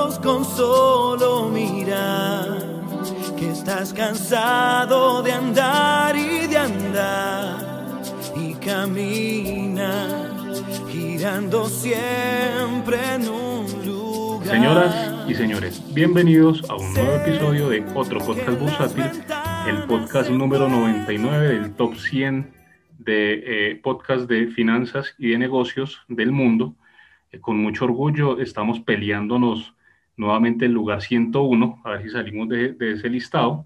[0.00, 2.58] ojos con solo mirar
[3.38, 8.00] que estás cansado de andar y de andar
[8.34, 10.28] y camina
[10.90, 14.48] girando siempre en un lugar.
[14.48, 19.04] Señoras y señores, bienvenidos a un nuevo episodio de otro podcast bursátil,
[19.68, 22.54] el podcast número 99 del top 100
[22.98, 26.74] de eh, podcast de finanzas y de negocios del mundo.
[27.32, 29.74] Eh, con mucho orgullo estamos peleándonos
[30.20, 33.64] nuevamente el lugar 101, a ver si salimos de, ese listado.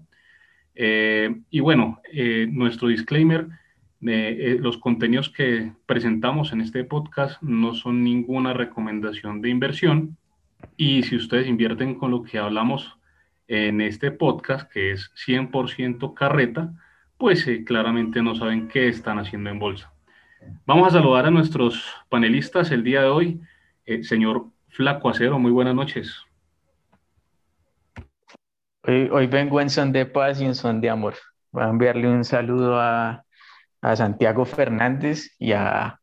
[0.73, 2.01] Eh, y bueno,
[2.49, 3.47] nuestro disclaimer,
[3.99, 10.17] los contenidos que presentamos en este podcast no son ninguna recomendación de inversión
[10.77, 12.97] y si ustedes invierten con lo que hablamos
[13.47, 16.73] en este podcast, que es 100% carreta,
[17.17, 19.93] pues claramente no saben qué están haciendo en bolsa.
[20.65, 23.41] Vamos a saludar a nuestros panelistas el día de hoy.
[23.85, 26.25] Eh, señor Flaco Acero, muy buenas noches.
[28.87, 31.15] Hoy, vengo en son de paz y en son de amor.
[31.51, 33.21] Voy a enviarle un saludo a,
[33.95, 35.99] Santiago Fernández y a,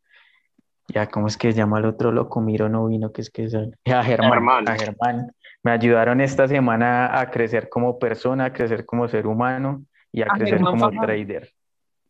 [1.11, 2.41] ¿cómo es que se llama el otro loco?
[2.41, 3.55] Miro no vino, que es que es
[3.87, 5.33] a Germán, a Germán.
[5.65, 10.27] Me ayudaron esta semana a crecer como persona, a crecer como ser humano y a,
[10.27, 11.51] crecer como trader.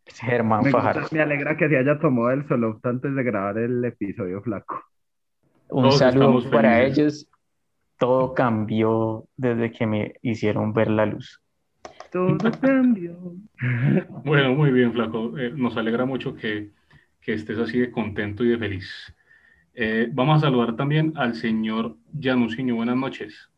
[0.06, 1.08] Germán Fajardo.
[1.10, 4.82] Me alegra que se haya tomado el solo antes de grabar el episodio flaco.
[5.68, 7.28] Un saludo para ellos.
[8.02, 11.40] Todo cambió desde que me hicieron ver la luz.
[12.10, 13.16] Todo cambió.
[14.24, 15.38] bueno, muy bien, Flaco.
[15.38, 16.72] Eh, nos alegra mucho que,
[17.20, 19.14] que, estés así de contento y de feliz.
[19.74, 22.74] Eh, vamos a saludar también al señor Janusinho.
[22.74, 23.48] Buenas noches.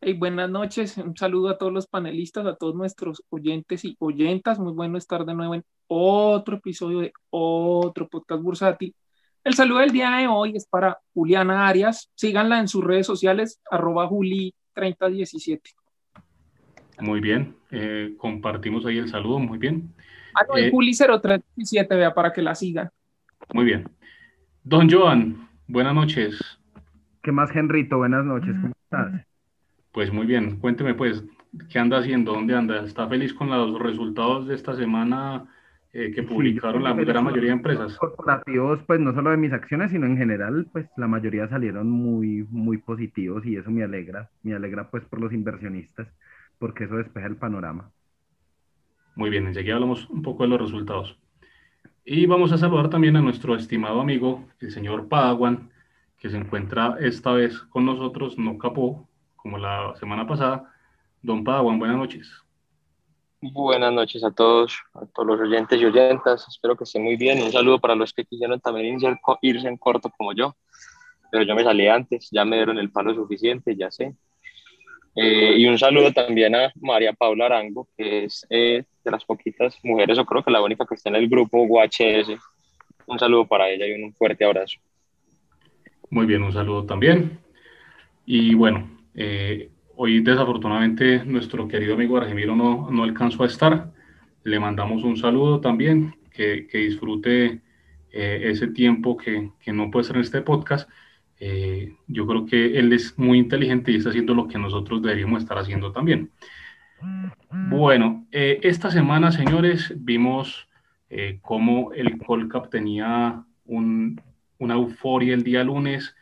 [0.00, 4.60] Hey, buenas noches, un saludo a todos los panelistas, a todos nuestros oyentes y oyentas.
[4.60, 8.94] Muy bueno estar de nuevo en otro episodio de otro podcast bursátil.
[9.42, 12.10] El saludo del día de hoy es para Juliana Arias.
[12.14, 15.60] Síganla en sus redes sociales, arroba Juli3017.
[17.00, 19.94] Muy bien, eh, compartimos ahí el saludo, muy bien.
[20.34, 22.90] Ah, no, eh, Juli0317, vea, para que la sigan.
[23.54, 23.88] Muy bien.
[24.62, 26.38] Don Joan, buenas noches.
[27.22, 27.96] ¿Qué más, Henrito?
[27.96, 29.26] Buenas noches, ¿cómo estás?
[29.92, 31.24] Pues muy bien, cuénteme pues,
[31.70, 32.32] ¿qué anda haciendo?
[32.32, 32.84] ¿Dónde anda?
[32.84, 35.46] ¿Está feliz con los resultados de esta semana
[35.92, 37.96] eh, que publicaron la gran mayoría de empresas?
[37.96, 42.46] Corporativos, pues no solo de mis acciones, sino en general, pues la mayoría salieron muy,
[42.50, 46.08] muy positivos y eso me alegra, me alegra pues por los inversionistas,
[46.58, 47.90] porque eso despeja el panorama.
[49.16, 51.18] Muy bien, enseguida hablamos un poco de los resultados.
[52.04, 55.70] Y vamos a saludar también a nuestro estimado amigo, el señor Padawan,
[56.18, 60.72] que se encuentra esta vez con nosotros, no capó, como la semana pasada.
[61.22, 62.44] Don Padawan, buenas noches.
[63.42, 66.46] Buenas noches a todos, a todos los oyentes y oyentas.
[66.46, 67.42] Espero que estén muy bien.
[67.42, 68.98] Un saludo para los que quisieron también
[69.40, 70.54] irse en corto como yo,
[71.32, 74.14] pero yo me salí antes, ya me dieron el palo suficiente, ya sé.
[75.16, 79.78] Eh, y un saludo también a María Paula Arango, que es eh, de las poquitas
[79.82, 82.38] mujeres, o creo que la única que está en el grupo UHS.
[83.06, 84.78] Un saludo para ella y un fuerte abrazo.
[86.10, 87.40] Muy bien, un saludo también.
[88.26, 89.70] Y bueno, eh,
[90.02, 93.92] hoy desafortunadamente nuestro querido amigo Argemiro no, no alcanzó a estar.
[94.44, 97.60] Le mandamos un saludo también, que, que disfrute
[98.10, 100.88] eh, ese tiempo que, que, no puede ser en este podcast.
[101.38, 105.42] Eh, yo creo que él es muy inteligente y está haciendo lo que nosotros deberíamos
[105.42, 106.30] estar haciendo también.
[107.50, 110.66] Bueno, esta semana, señores, vimos
[111.42, 114.18] cómo el Colcap tenía un,
[114.58, 116.14] una euforia el día lunes.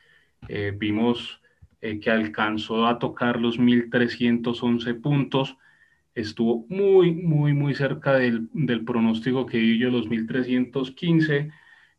[0.79, 1.41] vimos
[1.81, 5.57] eh, que alcanzó a tocar los 1.311 puntos.
[6.13, 11.53] Estuvo muy, muy, muy cerca del, del pronóstico que dio yo, los 1.315,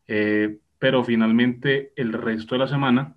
[0.06, 3.14] eh, pero finalmente el resto de la semana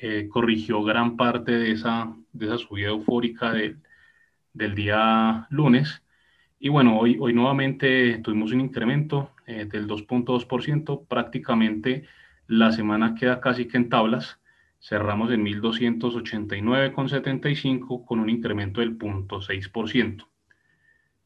[0.00, 6.02] eh, corrigió gran parte de esa, de esa subida eufórica del día lunes.
[6.58, 12.04] Y bueno, hoy, hoy nuevamente tuvimos un incremento del 2.2%, prácticamente
[12.48, 14.40] la semana queda casi que en tablas
[14.80, 20.26] cerramos en 1.289,75 con un incremento del 0.6%.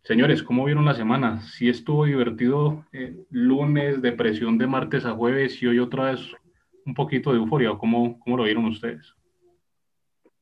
[0.03, 1.43] Señores, ¿cómo vieron la semana?
[1.43, 6.35] Sí estuvo divertido eh, lunes, de presión de martes a jueves y hoy otra vez
[6.87, 7.77] un poquito de euforia.
[7.77, 9.15] ¿Cómo, cómo lo vieron ustedes?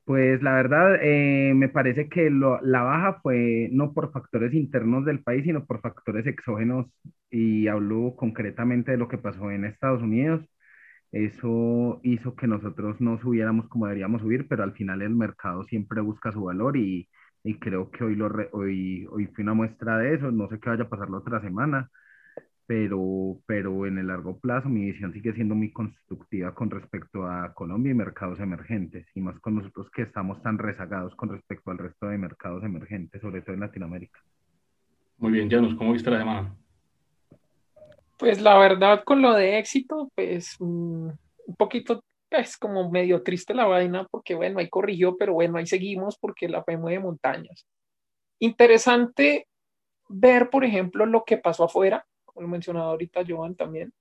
[0.04, 5.22] Pues la verdad, eh, me parece que la baja fue no por factores internos del
[5.22, 6.86] país, sino por factores exógenos
[7.30, 10.40] y hablo concretamente de lo que pasó en Estados Unidos
[11.12, 16.00] eso hizo que nosotros no subiéramos como deberíamos subir, pero al final el mercado siempre
[16.00, 17.08] busca su valor y,
[17.44, 20.30] y creo que hoy, lo hoy, hoy fue una muestra de eso.
[20.30, 21.90] No sé qué vaya a pasar la otra semana,
[22.66, 27.54] pero, pero en el largo plazo mi visión sigue siendo muy constructiva con respecto a
[27.54, 31.78] Colombia y mercados emergentes, y más con nosotros que estamos tan rezagados con respecto al
[31.78, 34.20] resto de mercados emergentes, sobre todo en Latinoamérica.
[35.16, 36.54] Muy bien, Janus, ¿cómo viste la semana?
[38.18, 43.54] Pues la verdad, con lo de éxito, pues mm, un poquito es como medio triste
[43.54, 47.64] la vaina, porque bueno, ahí corrigió, pero bueno, ahí seguimos porque la fe mueve montañas.
[48.40, 49.46] Interesante
[50.08, 53.92] ver, por ejemplo, lo que pasó afuera, como lo mencionaba ahorita Joan también.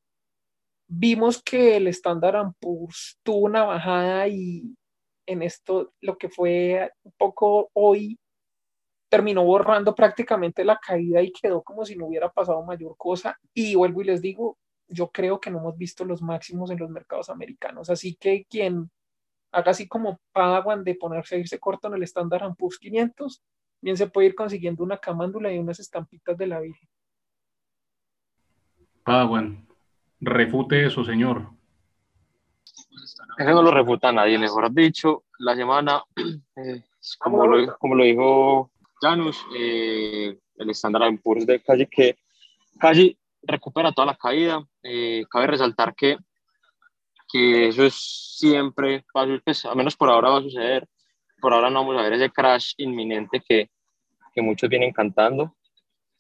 [0.88, 4.76] Vimos que el Standard Poor's tuvo una bajada y
[5.28, 8.18] en esto lo que fue un poco hoy
[9.10, 13.38] terminó borrando prácticamente la caída y quedó como si no hubiera pasado mayor cosa.
[13.54, 14.58] Y vuelvo y les digo,
[14.88, 17.90] yo creo que no hemos visto los máximos en los mercados americanos.
[17.90, 18.90] Así que quien
[19.52, 23.42] haga así como Padawan de ponerse a irse corto en el Standard Poor's 500,
[23.82, 26.90] bien se puede ir consiguiendo una camándula y unas estampitas de la Virgen.
[29.04, 29.66] Padawan,
[30.20, 31.50] refute eso, señor.
[33.38, 36.04] Eso no lo refuta nadie, mejor dicho, la semana,
[36.56, 36.84] eh,
[37.20, 38.72] como, lo, como lo dijo
[39.02, 42.18] Janus, eh, el Standard Poor's de casi que
[42.80, 44.64] casi recupera toda la caída.
[44.84, 46.18] Eh, cabe resaltar que,
[47.32, 49.06] que eso es siempre,
[49.44, 50.88] pues, a menos por ahora va a suceder.
[51.40, 53.70] Por ahora no vamos a ver ese crash inminente que,
[54.34, 55.56] que muchos vienen cantando.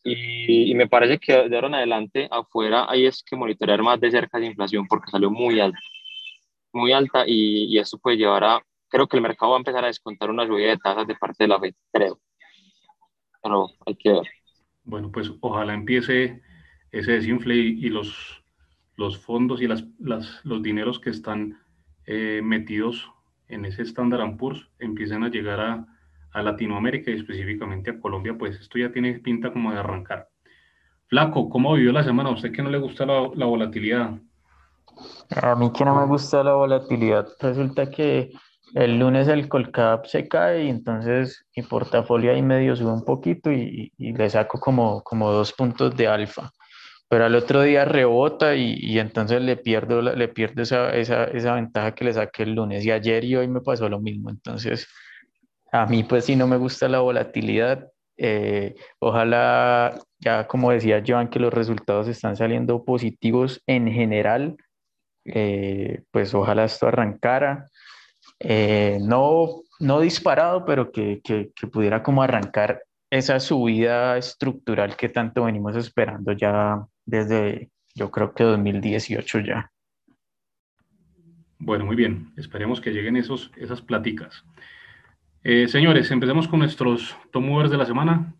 [0.03, 4.00] Y, y, me parece que de ahora en adelante, afuera, hay es que monitorear más
[4.00, 5.80] de cerca la inflación porque salió muy alta.
[6.71, 8.62] Muy alta y, y esto puede llevar a.
[8.89, 11.44] Creo que el mercado va a empezar a descontar una subida de tasas de parte
[11.44, 12.21] de la FED, creo.
[13.41, 14.27] Pero hay que ver.
[14.83, 16.41] Bueno, pues ojalá empiece
[16.91, 18.43] ese desinfle y, los,
[18.95, 21.59] los fondos y las, las, los dineros que están
[22.05, 23.09] eh, metidos
[23.49, 25.85] en ese Standard Poor's empiecen a llegar a,
[26.31, 30.29] a, Latinoamérica y específicamente a Colombia, pues esto ya tiene pinta como de arrancar.
[31.07, 32.29] Flaco, ¿cómo vivió la semana?
[32.29, 34.19] ¿A usted que no le gusta la, la volatilidad?
[35.41, 38.31] A mí que no me gusta la volatilidad, resulta que
[38.75, 43.51] el lunes el Colcap se cae y entonces mi portafolio ahí medio sube un poquito
[43.51, 46.51] y, y le saco como, como dos puntos de alfa
[47.09, 51.53] pero al otro día rebota y, y entonces le pierdo, le pierdo esa, esa, esa,
[51.55, 52.85] ventaja que le saqué el lunes.
[52.85, 54.29] Y ayer y hoy me pasó lo mismo.
[54.29, 54.87] Entonces,
[55.71, 57.87] a mí pues sí no me gusta la volatilidad.
[58.17, 64.57] Eh, ojalá, ya como decía Joan, que los resultados están saliendo positivos en general.
[65.25, 67.67] Eh, pues ojalá esto arrancara.
[68.39, 75.45] Eh, no, no disparado, pero que, que, pudiera como arrancar esa subida estructural que tanto
[75.45, 79.71] venimos esperando ya desde yo creo que 2018 ya.
[81.59, 82.31] Bueno, muy bien.
[82.37, 84.45] Esperemos que lleguen esos, esas pláticas.
[85.43, 88.35] Eh, señores, empecemos con nuestros top movers de la semana.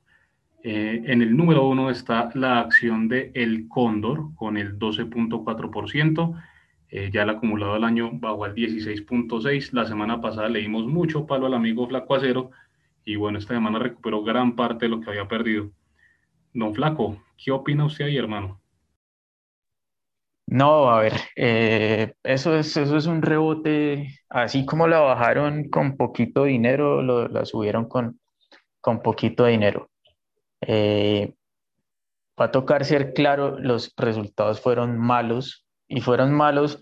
[0.63, 6.44] Eh, en el número uno está la acción de El Cóndor con el 12.4%.
[6.89, 9.74] Eh, ya el acumulado del año bajó al 16.6%.
[9.74, 12.51] La semana pasada leímos mucho palo al amigo Flaco Acero
[13.04, 15.72] y bueno, esta semana recuperó gran parte de lo que había perdido.
[16.54, 18.62] Don Flaco, ¿qué opina usted ahí, hermano?
[20.50, 25.98] No, a ver, eh, eso, es, eso es un rebote, así como la bajaron con
[25.98, 28.19] poquito dinero, lo, la subieron con,
[28.80, 29.90] con poquito dinero.
[30.62, 31.33] Eh,
[32.40, 36.80] va a tocar ser claro, los resultados fueron malos y fueron malos,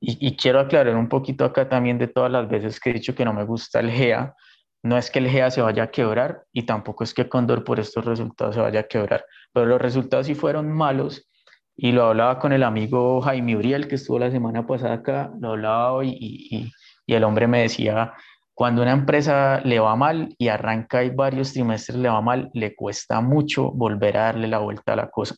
[0.00, 3.24] y, quiero aclarar un poquito acá también de todas las veces que he dicho que
[3.24, 4.34] no me gusta el GEA,
[4.82, 7.80] no es que el GEA se vaya a quebrar y tampoco es que Condor por
[7.80, 11.28] estos resultados se vaya a quebrar, pero los resultados sí fueron malos
[11.76, 15.52] y lo hablaba con el amigo Jaime Uriel que estuvo la semana pasada acá, lo
[15.52, 16.72] hablaba hoy y,
[17.06, 18.12] y, el hombre me decía,
[18.54, 22.74] cuando una empresa le va mal y arranca y varios trimestres le va mal, le
[22.74, 25.36] cuesta mucho volver a darle la vuelta a la cosa.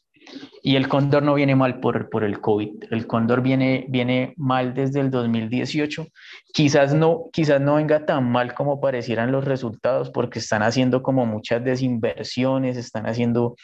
[0.62, 4.74] Y el cóndor no viene mal por, por el COVID, el cóndor viene, viene mal
[4.74, 6.06] desde el 2018.
[6.52, 11.26] Quizás no, quizás no venga tan mal como parecieran los resultados porque están haciendo como
[11.26, 13.56] muchas desinversiones, están haciendo,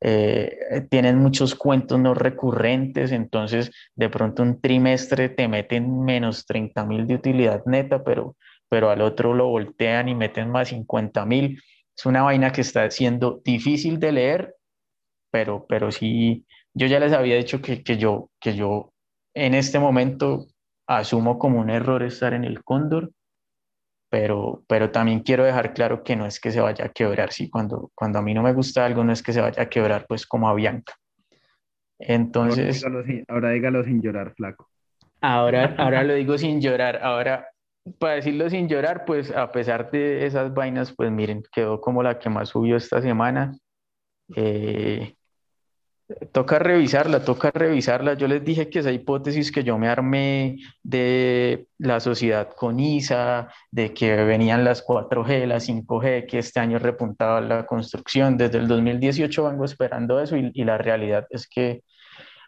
[0.00, 6.84] eh, tienen muchos cuentos no recurrentes, entonces de pronto un trimestre te meten menos 30
[6.84, 8.36] mil de utilidad neta, pero,
[8.68, 11.62] pero al otro lo voltean y meten más 50 mil.
[11.96, 14.54] Es una vaina que está siendo difícil de leer
[15.30, 18.92] pero, pero sí, yo ya les había dicho que, que, yo, que yo
[19.34, 20.46] en este momento
[20.86, 23.12] asumo como un error estar en el cóndor,
[24.10, 27.48] pero, pero también quiero dejar claro que no es que se vaya a quebrar, sí,
[27.48, 30.06] cuando, cuando a mí no me gusta algo no es que se vaya a quebrar,
[30.08, 30.94] pues como a Bianca.
[31.98, 32.84] Entonces...
[32.84, 34.68] Ahora dígalo sin, ahora dígalo sin llorar, flaco.
[35.20, 37.46] Ahora, ahora lo digo sin llorar, ahora
[37.98, 42.18] para decirlo sin llorar, pues a pesar de esas vainas, pues miren, quedó como la
[42.18, 43.56] que más subió esta semana.
[44.36, 45.14] Eh,
[46.32, 48.14] Toca revisarla, toca revisarla.
[48.14, 53.48] Yo les dije que esa hipótesis que yo me armé de la sociedad con ISA,
[53.70, 58.36] de que venían las 4G, las 5G, que este año repuntaba la construcción.
[58.36, 61.82] Desde el 2018 vengo esperando eso y, la realidad es que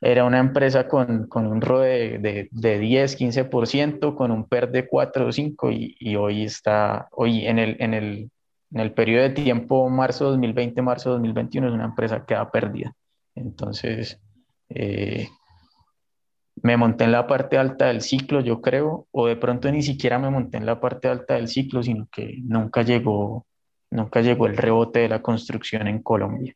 [0.01, 4.71] era una empresa con, con un ROE de, de, de, 10, 15%, con un PER
[4.73, 8.31] de 4 o 5 y, y hoy está, hoy en el, en, el,
[8.73, 12.93] en el periodo de tiempo marzo 2020, marzo 2021 es una empresa que ha perdida.
[13.35, 14.21] Entonces,
[14.69, 15.29] eh,
[16.63, 20.19] me monté en la parte alta del ciclo, yo creo, o de pronto ni siquiera
[20.19, 23.47] me monté en la parte alta del ciclo, sino que nunca llegó,
[23.91, 26.55] nunca llegó el rebote de la construcción en Colombia.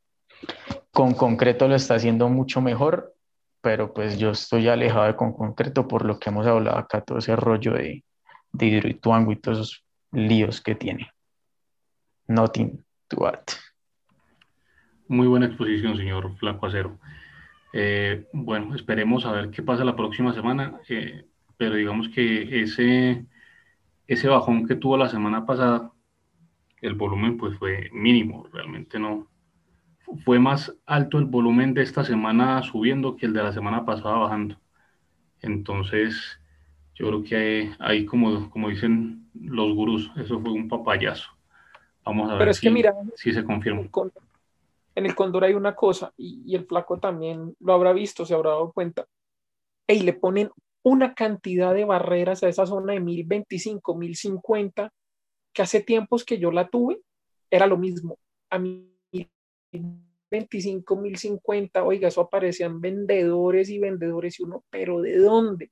[0.93, 3.15] Con concreto lo está haciendo mucho mejor,
[3.61, 7.19] pero pues yo estoy alejado de con concreto por lo que hemos hablado acá, todo
[7.19, 8.05] ese rollo de,
[8.53, 11.11] de Hidroituango y todos esos líos que tiene.
[12.29, 13.43] Nothing to add.
[15.09, 16.99] Muy buena exposición, señor Flaco Acero.
[17.73, 21.25] Eh, bueno, esperemos a ver qué pasa la próxima semana, eh,
[21.57, 23.25] pero digamos que ese,
[24.09, 25.93] ese bajón que tuvo la semana pasada,
[26.81, 29.29] el volumen pues fue mínimo, realmente no.
[30.25, 34.19] Fue más alto el volumen de esta semana subiendo que el de la semana pasada
[34.19, 34.57] bajando.
[35.41, 36.41] Entonces,
[36.95, 41.31] yo creo que ahí, como, como dicen los gurús, eso fue un papayazo.
[42.05, 42.73] Vamos a ver si,
[43.17, 43.83] si se confirma
[44.97, 48.51] en el cóndor hay una cosa, y, el flaco también lo habrá visto, se habrá
[48.51, 49.07] dado cuenta,
[49.87, 50.51] y le ponen
[50.83, 54.93] una cantidad de barreras a esa zona de 1025, 1050,
[55.53, 57.01] que hace tiempos que yo la tuve,
[57.51, 58.19] era lo mismo.
[58.51, 58.91] A mí
[60.31, 65.71] 1025, 1050, oiga, eso aparecían vendedores y vendedores y uno, pero ¿de dónde?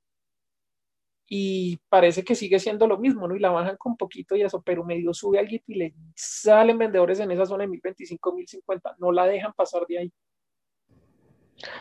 [1.36, 3.34] Y parece que sigue siendo lo mismo, ¿no?
[3.34, 7.18] Y la bajan con poquito y eso, pero medio sube algo y le salen vendedores
[7.18, 10.12] en esa zona de 1025, 1050, no la dejan pasar de ahí.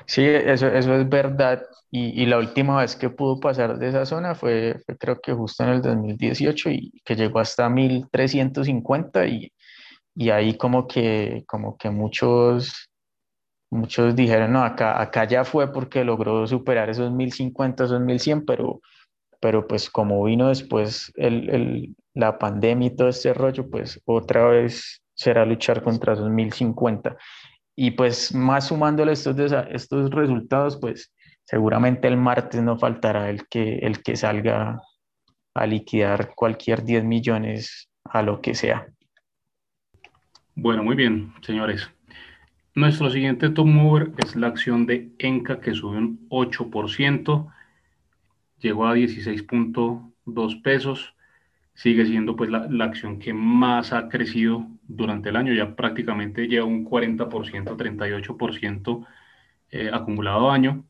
[0.08, 1.62] Sí, eso, eso es verdad.
[1.92, 5.64] Y, y, la última vez que pudo pasar de esa zona fue, creo que justo
[5.64, 9.54] en el 2018 y que llegó hasta 1350 y,
[10.16, 12.90] y ahí como que, como que muchos,
[13.70, 18.82] muchos dijeron, no, acá, acá ya fue porque logró superar esos 1050, esos 1100, pero
[19.44, 24.48] pero pues como vino después el, el, la pandemia y todo este rollo, pues otra
[24.48, 27.18] vez será luchar contra esos 1050.
[27.76, 29.36] Y pues más sumándole estos,
[29.70, 34.80] estos resultados, pues seguramente el martes no faltará el que, el que salga
[35.54, 38.88] a liquidar cualquier 10 millones a lo que sea.
[40.56, 41.92] Bueno, muy bien, señores.
[42.76, 47.52] Nuestro siguiente top mover es la acción de Enca que sube un 8%
[48.64, 51.16] llegó a 16.2 pesos,
[51.76, 56.48] sigue siendo pues la, la, acción que más ha crecido durante el año, ya prácticamente
[56.48, 59.08] lleva un 40%, 38%
[59.72, 60.86] eh, acumulado año.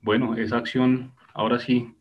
[0.00, 1.94] Bueno, esa acción, ahora sí,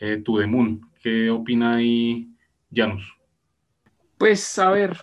[0.00, 2.34] eh, Tudemun, ¿qué opina ahí
[2.72, 3.16] Janus?
[4.18, 4.96] Pues a ver,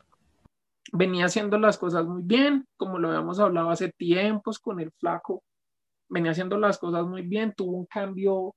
[0.92, 5.44] venía haciendo las cosas muy bien, como lo habíamos hablado hace tiempos con el flaco,
[6.10, 8.56] venía haciendo las cosas muy bien, tuvo un cambio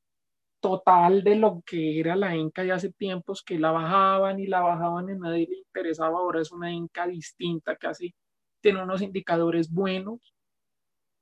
[0.61, 4.61] total de lo que era la Enca ya hace tiempos que la bajaban y la
[4.61, 6.19] bajaban y nadie le interesaba.
[6.19, 8.15] Ahora es una Enca distinta, que hace,
[8.61, 10.35] tiene unos indicadores buenos,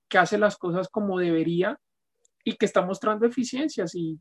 [0.08, 1.78] que hace las cosas como debería
[2.44, 4.20] y que está mostrando eficiencias y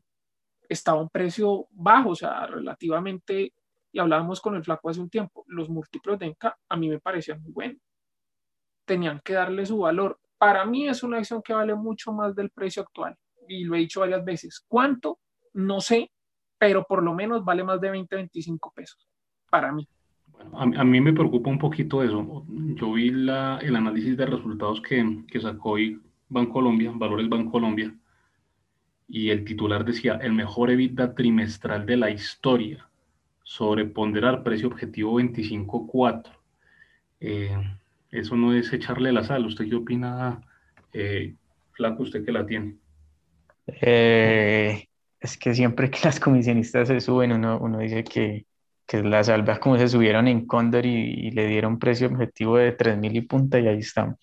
[0.68, 3.52] está a un precio bajo, o sea, relativamente,
[3.92, 7.00] y hablábamos con el flaco hace un tiempo, los múltiplos de Enca a mí me
[7.00, 7.82] parecían muy buenos.
[8.86, 10.18] Tenían que darle su valor.
[10.38, 13.16] Para mí es una acción que vale mucho más del precio actual
[13.48, 15.18] y lo he dicho varias veces, ¿cuánto?
[15.54, 16.10] No sé,
[16.58, 19.08] pero por lo menos vale más de 20, 25 pesos
[19.50, 19.88] para mí.
[20.52, 22.44] a, mí me preocupa un poquito eso.
[22.48, 27.94] Yo vi la, el análisis de resultados que, que sacó hoy Bancolombia, Valores Bancolombia,
[29.08, 32.86] y el titular decía, el mejor EBITDA trimestral de la historia,
[33.42, 36.30] sobreponderar precio objetivo 25.4.
[37.20, 37.56] Eh,
[38.10, 39.46] eso no es echarle la sal.
[39.46, 40.42] ¿Usted qué opina,
[40.92, 41.34] eh,
[41.72, 42.76] Flaco, usted que la tiene?
[43.80, 44.84] Eh,
[45.20, 48.46] es que siempre que las comisionistas se suben, uno, uno dice que,
[48.86, 53.16] que las salvas como se subieron en Condor y, le dieron precio objetivo de 3.000
[53.16, 54.16] y punta y ahí están.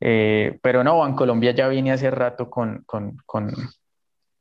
[0.00, 3.52] Eh, pero no, Colombia ya viene hace rato con, con, con,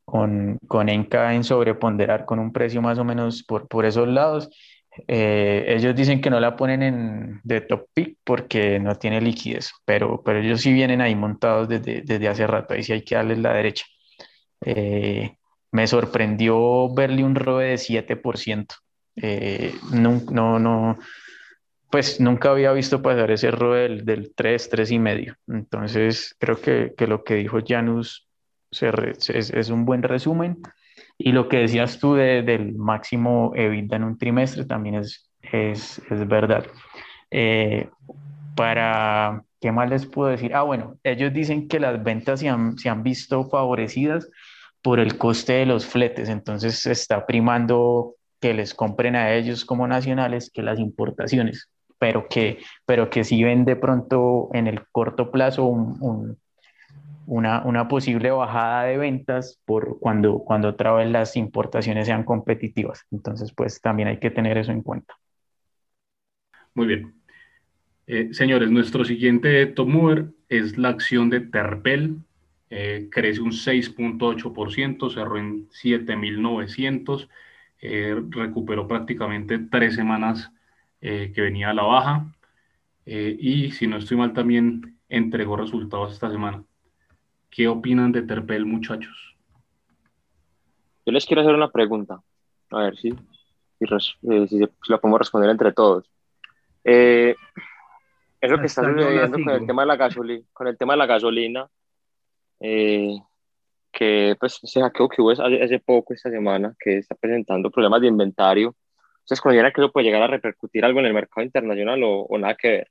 [0.05, 4.49] con, con Enca en sobreponderar con un precio más o menos por, por esos lados.
[5.07, 9.71] Eh, ellos dicen que no la ponen en de top pick porque no tiene liquidez,
[9.85, 13.15] pero, pero ellos sí vienen ahí montados desde, desde hace rato, ahí sí hay que
[13.15, 13.85] darles la derecha.
[14.61, 15.35] Eh,
[15.71, 18.75] me sorprendió verle un ROE de 7%.
[19.15, 20.97] Eh, no, no, no,
[21.89, 25.35] pues nunca había visto pasar ese error del, del 3, 3 y medio.
[25.47, 28.27] Entonces, creo que, que lo que dijo Janus
[28.71, 30.61] es, es, un buen resumen.
[31.17, 35.99] Y lo que decías tú de, del máximo EBITDA en un trimestre también es, es,
[36.09, 36.65] es verdad.
[37.31, 37.89] Eh,
[38.55, 40.53] para, ¿qué más les puedo decir?
[40.53, 44.29] Ah, bueno, ellos dicen que las ventas se han, se han visto favorecidas
[44.81, 49.87] por el coste de los fletes, entonces está primando que les compren a ellos como
[49.87, 51.69] nacionales que las importaciones
[51.99, 58.31] pero que, pero que sí ven de pronto en el corto plazo una, una, posible
[58.31, 63.05] bajada de ventas por cuando, cuando otra vez las importaciones sean competitivas.
[63.11, 65.13] Entonces, pues también hay que tener eso en cuenta.
[66.73, 67.13] Muy bien.
[68.07, 72.17] Eh, señores, nuestro siguiente top mover es la acción de Terpel.
[72.69, 77.27] Eh, crece un 6.8%, cerró en 7.900,
[77.81, 80.51] eh, recuperó prácticamente tres semanas
[81.01, 82.25] eh, que venía a la baja
[83.05, 86.61] eh, y si no estoy mal también entregó resultados esta semana.
[87.49, 89.37] ¿Qué opinan de Terpel, muchachos?
[91.05, 92.21] Yo les quiero hacer una pregunta,
[92.71, 93.85] a ver si, si,
[94.29, 94.59] eh, si,
[94.89, 96.03] la podemos responder entre todos.
[96.83, 97.35] es
[98.41, 101.05] lo que está sucediendo con el tema de la gasolina, con el tema de la
[101.05, 101.69] gasolina,
[102.59, 108.07] que pues se hackeó que hubo hace poco esta semana, que está presentando problemas de
[108.07, 108.75] inventario
[109.29, 112.55] ¿Ustedes consideran que eso puede llegar a repercutir algo en el mercado internacional o, nada
[112.55, 112.87] que ver?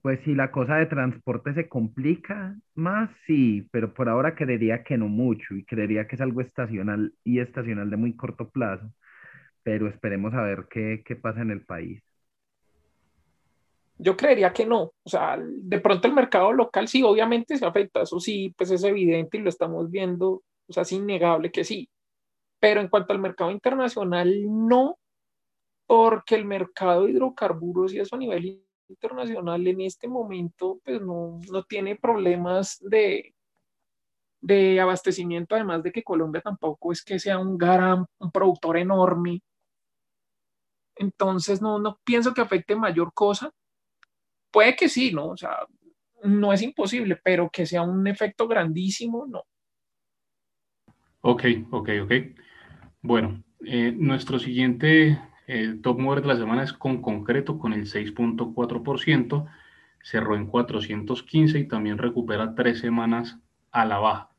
[0.00, 4.96] Pues si la cosa de transporte se complica más, sí, pero por ahora creería que
[4.96, 8.92] no mucho y creería que es algo estacional y estacional de muy corto plazo,
[9.64, 12.00] pero esperemos a ver qué, qué pasa en el país.
[13.98, 18.02] Yo creería que no, o sea, de pronto el mercado local sí, obviamente se afecta,
[18.02, 21.88] eso sí, pues es evidente y lo estamos viendo, o sea, es innegable que sí,
[22.60, 24.98] pero en cuanto al mercado internacional, no,
[25.86, 31.40] porque el mercado de hidrocarburos y eso a nivel internacional en este momento pues no,
[31.50, 33.34] no tiene problemas de,
[34.40, 39.40] de abastecimiento, además de que Colombia tampoco es que sea un gran un productor enorme.
[40.96, 43.50] Entonces no, no pienso que afecte mayor cosa.
[44.50, 45.28] Puede que sí, ¿no?
[45.28, 45.58] O sea,
[46.22, 49.44] no es imposible, pero que sea un efecto grandísimo, no.
[51.20, 52.12] Ok, ok, ok.
[53.02, 57.86] Bueno, eh, nuestro siguiente eh, top mover de la semana es con concreto con el
[57.86, 59.46] 6.4%,
[60.02, 63.38] cerró en 415 y también recupera tres semanas
[63.70, 64.30] a la baja.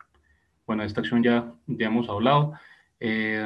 [0.65, 2.54] Bueno, esta acción ya, ya hemos hablado.
[3.00, 3.41] Eh,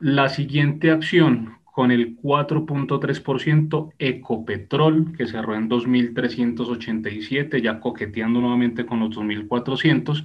[0.00, 9.00] la siguiente acción con el 4.3%, Ecopetrol, que cerró en 2.387, ya coqueteando nuevamente con
[9.00, 10.24] los 2.400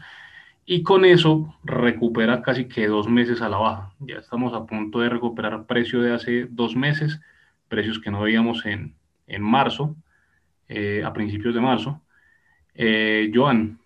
[0.63, 3.95] y con eso recupera casi que dos meses a la baja.
[3.97, 7.19] Ya estamos a punto de recuperar precio de hace dos meses,
[7.67, 8.93] precios que no veíamos en,
[9.25, 9.95] en marzo,
[10.67, 11.99] eh, a principios de marzo.
[12.75, 13.79] Eh, Joan,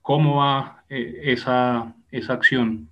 [0.00, 2.88] ¿cómo va eh, esa, esa acción?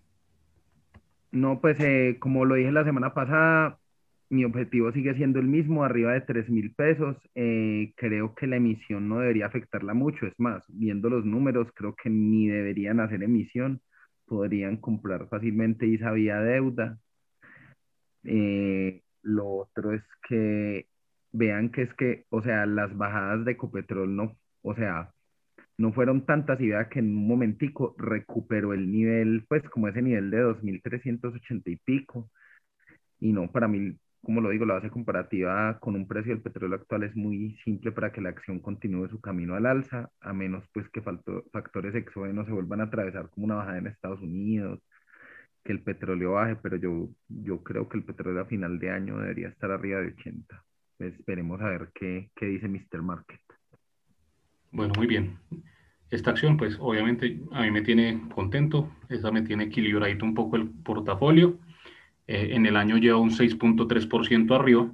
[1.30, 1.78] No, pues
[2.18, 3.78] como lo dije la semana pasada,
[4.32, 7.16] mi objetivo sigue siendo el mismo, arriba de 3 mil pesos.
[7.34, 10.26] Eh, creo que la emisión no debería afectarla mucho.
[10.26, 13.82] Es más, viendo los números, creo que ni deberían hacer emisión.
[14.26, 16.98] Podrían comprar fácilmente y sabía deuda.
[18.24, 20.86] Eh, lo otro es que
[21.32, 25.12] vean que es que, o sea, las bajadas de Ecopetrol no, o sea,
[25.78, 30.02] no fueron tantas y vea que en un momentico recuperó el nivel, pues como ese
[30.02, 32.30] nivel de 2.380 y pico.
[33.20, 36.76] Y no, para mí como lo digo, la base comparativa con un precio del petróleo
[36.76, 40.64] actual es muy simple para que la acción continúe su camino al alza, a menos
[40.72, 44.80] pues que factores exógenos se vuelvan a atravesar como una bajada en Estados Unidos,
[45.64, 49.18] que el petróleo baje, pero yo, yo creo que el petróleo a final de año
[49.18, 50.64] debería estar arriba de 80.
[50.98, 53.02] Pues, esperemos a ver qué, qué dice Mr.
[53.02, 53.40] Market.
[54.70, 55.36] Bueno, muy bien.
[56.10, 60.56] Esta acción, pues obviamente a mí me tiene contento, esa me tiene equilibradito un poco
[60.56, 61.58] el portafolio.
[62.32, 64.90] Eh, en el año lleva un 6.3% arriba.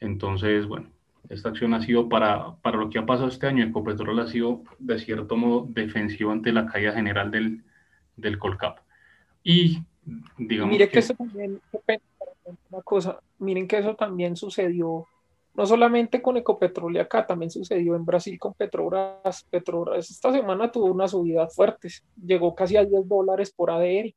[0.00, 0.88] Entonces, bueno,
[1.28, 3.62] esta acción ha sido para, para lo que ha pasado este año.
[3.62, 7.62] Ecopetrol ha sido de cierto modo defensivo ante la caída general del,
[8.16, 8.78] del Colcap.
[9.44, 9.82] Y
[10.38, 10.72] digamos.
[10.72, 11.60] Mire que, eso también,
[12.70, 15.06] una cosa, miren que eso también sucedió
[15.52, 19.44] no solamente con Ecopetrol y acá, también sucedió en Brasil con Petrobras.
[19.50, 21.88] Petrobras esta semana tuvo una subida fuerte,
[22.24, 24.14] llegó casi a 10 dólares por ADR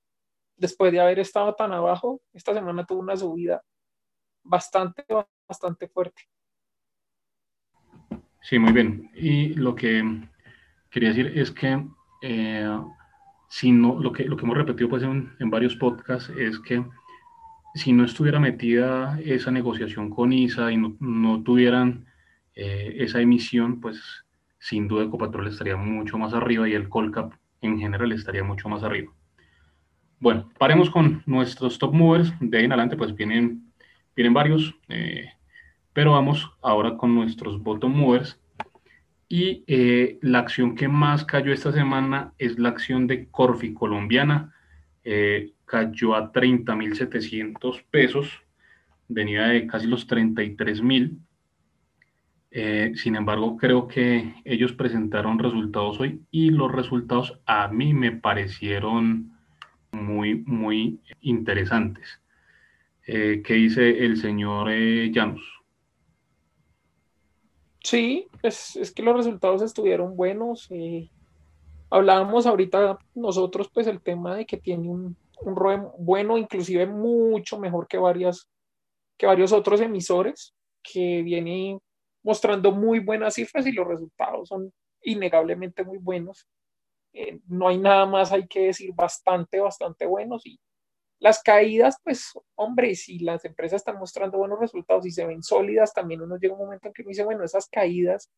[0.55, 3.63] después de haber estado tan abajo, esta semana tuvo una subida
[4.43, 5.05] bastante,
[5.47, 6.23] bastante fuerte.
[8.41, 9.09] Sí, muy bien.
[9.15, 10.03] Y lo que
[10.89, 11.85] quería decir es que,
[12.21, 12.79] eh,
[13.49, 16.83] si no, lo, que lo que hemos repetido pues, en, varios podcasts es que
[17.75, 22.05] si no estuviera metida esa negociación con ISA y no, tuvieran
[22.55, 24.25] eh, esa emisión, pues
[24.59, 28.83] sin duda Ecopetrol estaría mucho más arriba y el Colcap en general estaría mucho más
[28.83, 29.11] arriba.
[30.23, 32.33] Bueno, paremos con nuestros top movers.
[32.39, 33.73] De ahí en adelante, pues vienen,
[34.15, 35.29] vienen varios, eh,
[35.91, 38.39] pero vamos ahora con nuestros bottom movers.
[39.27, 44.55] Y eh, la acción que más cayó esta semana es la acción de Corfi colombiana.
[45.03, 48.29] Eh, cayó a 30.700 pesos,
[49.09, 51.17] venía de casi los 33.000.
[52.51, 58.13] Eh, sin embargo, creo que ellos presentaron resultados hoy y los resultados a mí me
[58.13, 59.32] parecieron
[59.93, 62.19] muy, muy interesantes.
[63.05, 65.41] ¿Qué dice el señor Llanos?
[67.83, 70.69] Sí, pues es que los resultados estuvieron buenos.
[71.89, 77.59] hablábamos ahorita nosotros, pues el tema de que tiene un, un ROE bueno, inclusive mucho
[77.59, 78.49] mejor que, varias,
[79.17, 81.79] que varios otros emisores, que viene
[82.23, 84.71] mostrando muy buenas cifras y los resultados son
[85.03, 86.47] innegablemente muy buenos.
[87.13, 90.59] Eh, no hay nada más, hay que decir, bastante, bastante buenos y
[91.19, 95.93] las caídas, pues, hombre, si las empresas están mostrando buenos resultados y se ven sólidas,
[95.93, 98.29] también uno llega un momento en que uno dice, bueno, esas caídas,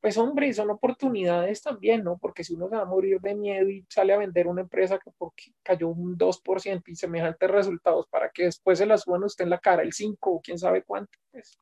[0.00, 2.18] pues, hombre, son oportunidades también, ¿no?
[2.18, 4.98] Porque si uno se va a morir de miedo y sale a vender una empresa
[4.98, 9.44] que porque cayó un 2% y semejantes resultados para que después se la suban usted
[9.44, 11.56] en la cara el 5 o quién sabe cuánto, pues,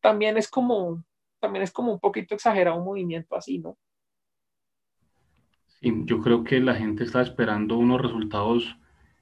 [0.00, 1.02] también es como,
[1.40, 3.76] también es como un poquito exagerado un movimiento así, ¿no?
[5.82, 8.76] Yo creo que la gente está esperando unos resultados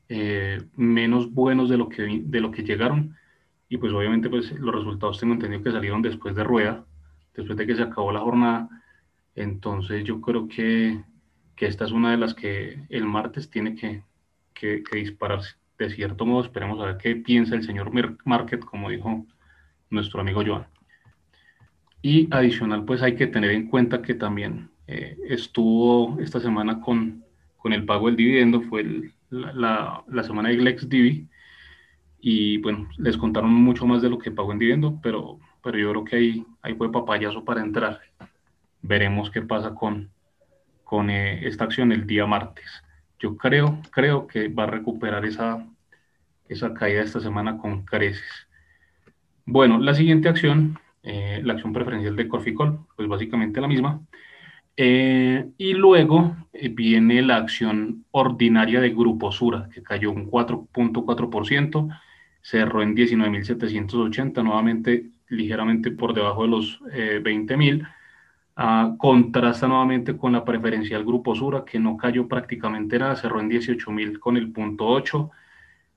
[0.09, 3.17] eh, menos buenos de lo, que, de lo que llegaron.
[3.69, 6.85] Y pues obviamente pues los resultados tengo entendido que salieron después de rueda,
[7.35, 8.69] después de que se acabó la jornada.
[9.35, 11.03] Entonces yo creo que,
[11.57, 14.03] que esta es una de las que el martes tiene que,
[14.53, 15.57] que, dispararse.
[15.79, 17.91] De cierto modo, esperemos a ver qué piensa el señor
[18.25, 19.27] Market, como dijo
[19.89, 20.67] nuestro amigo Joan.
[22.03, 27.25] Y adicional, pues hay que tener en cuenta que también eh, estuvo esta semana con,
[27.57, 28.85] con el pago del dividendo, fue
[29.31, 30.89] la, la, semana de Lex
[32.21, 35.91] y bueno, les contaron mucho más de lo que pagó en dividendo, pero, pero yo
[35.91, 38.01] creo que ahí, ahí fue papayazo para entrar.
[38.83, 40.11] Veremos qué pasa con,
[40.83, 42.67] con eh, esta acción el día martes.
[43.21, 45.65] Yo creo, creo que va a recuperar esa,
[46.49, 48.49] esa caída esta semana con creces.
[49.47, 54.01] Bueno, la siguiente acción, eh, la acción preferencial de Corficol, pues básicamente la misma.
[54.83, 62.01] Eh, y luego eh, viene la acción ordinaria de Grupo Sura, que cayó un 4.4%,
[62.41, 67.87] cerró en 19.780, nuevamente ligeramente por debajo de los 20.000.
[68.57, 73.51] Ah, contrasta nuevamente con la preferencial Grupo Sura, que no cayó prácticamente nada, cerró en
[73.51, 75.31] 18.000 con el punto 8,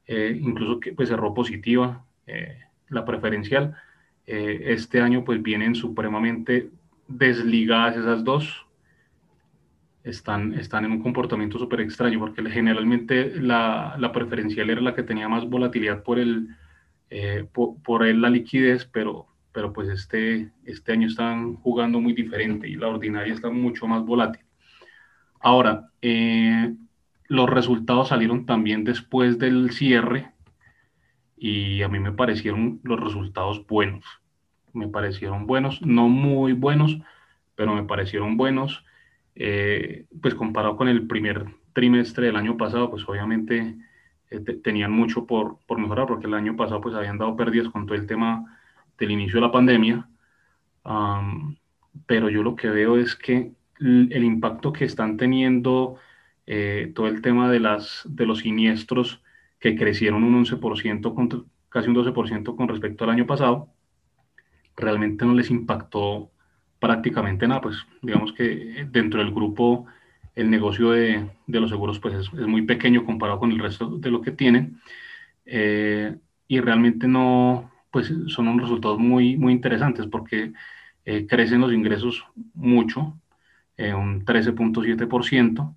[0.07, 2.03] eh, incluso que pues, cerró positiva
[2.89, 3.77] la preferencial.
[4.25, 6.69] este año pues vienen supremamente
[7.07, 8.62] desligadas esas dos,
[10.03, 15.03] están, están en un comportamiento súper extraño, porque generalmente la, la, preferencial era la que
[15.03, 16.49] tenía más volatilidad por, el,
[17.09, 22.75] eh, por, la liquidez, pero, pero pues este, este año están jugando muy diferente y
[22.75, 24.43] la ordinaria está mucho más volátil.
[25.39, 26.73] Ahora, eh,
[27.27, 30.31] los resultados salieron también después del cierre
[31.37, 34.05] y a mí me parecieron los resultados buenos.
[34.73, 36.97] Me parecieron buenos, no muy buenos,
[37.55, 38.85] pero me parecieron buenos.
[39.35, 43.75] Eh, pues comparado con el primer trimestre del año pasado, pues obviamente
[44.29, 47.85] eh, tenían mucho por, por, mejorar, porque el año pasado pues habían dado pérdidas con
[47.85, 48.59] todo el tema
[48.97, 50.07] del inicio de la pandemia.
[52.05, 55.97] pero yo lo que veo es que el, impacto que están teniendo
[56.45, 59.21] eh, todo el tema de, las, de los siniestros
[59.59, 63.69] que crecieron un 11%, con, casi un 12% con respecto al año pasado,
[64.75, 66.31] realmente no les impactó
[66.83, 69.85] prácticamente nada, pues digamos que dentro del grupo
[70.35, 74.11] el negocio de, de los seguros pues es, muy pequeño comparado con el resto de
[74.11, 74.81] lo que tienen
[75.45, 76.13] eh,
[76.45, 80.51] y realmente no, pues son unos resultados muy, muy interesantes porque
[81.05, 83.17] eh, crecen los ingresos mucho,
[83.77, 85.75] eh, un 13.7%,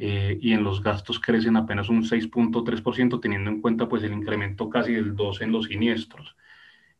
[0.00, 4.92] y en los gastos crecen apenas un 6.3%, teniendo en cuenta pues el incremento casi
[4.92, 6.36] del 2 en los siniestros.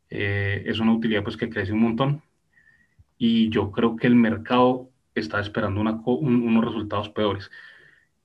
[0.09, 2.22] es una utilidad pues que crece un montón
[3.18, 7.50] y yo creo que el mercado está esperando unos resultados peores.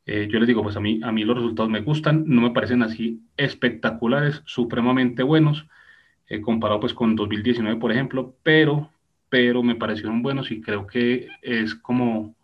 [0.06, 2.52] Eh, yo les digo, pues a mí, a mí los resultados me gustan, no me
[2.52, 5.68] parecen así espectaculares, supremamente buenos,
[6.28, 8.90] eh, comparado pues con 2019, por ejemplo, pero,
[9.30, 12.36] pero me parecieron buenos y creo que es como,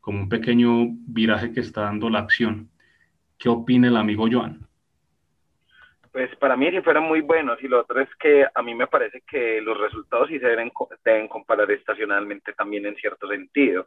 [0.00, 2.70] como un pequeño viraje que está dando la acción.
[3.38, 4.66] ¿Qué opina el amigo Joan?
[6.12, 8.86] Pues para mí sí fueron muy buenos y lo otro es que a mí me
[8.86, 10.70] parece que los resultados sí se deben,
[11.02, 13.86] deben comparar estacionalmente también en cierto sentido.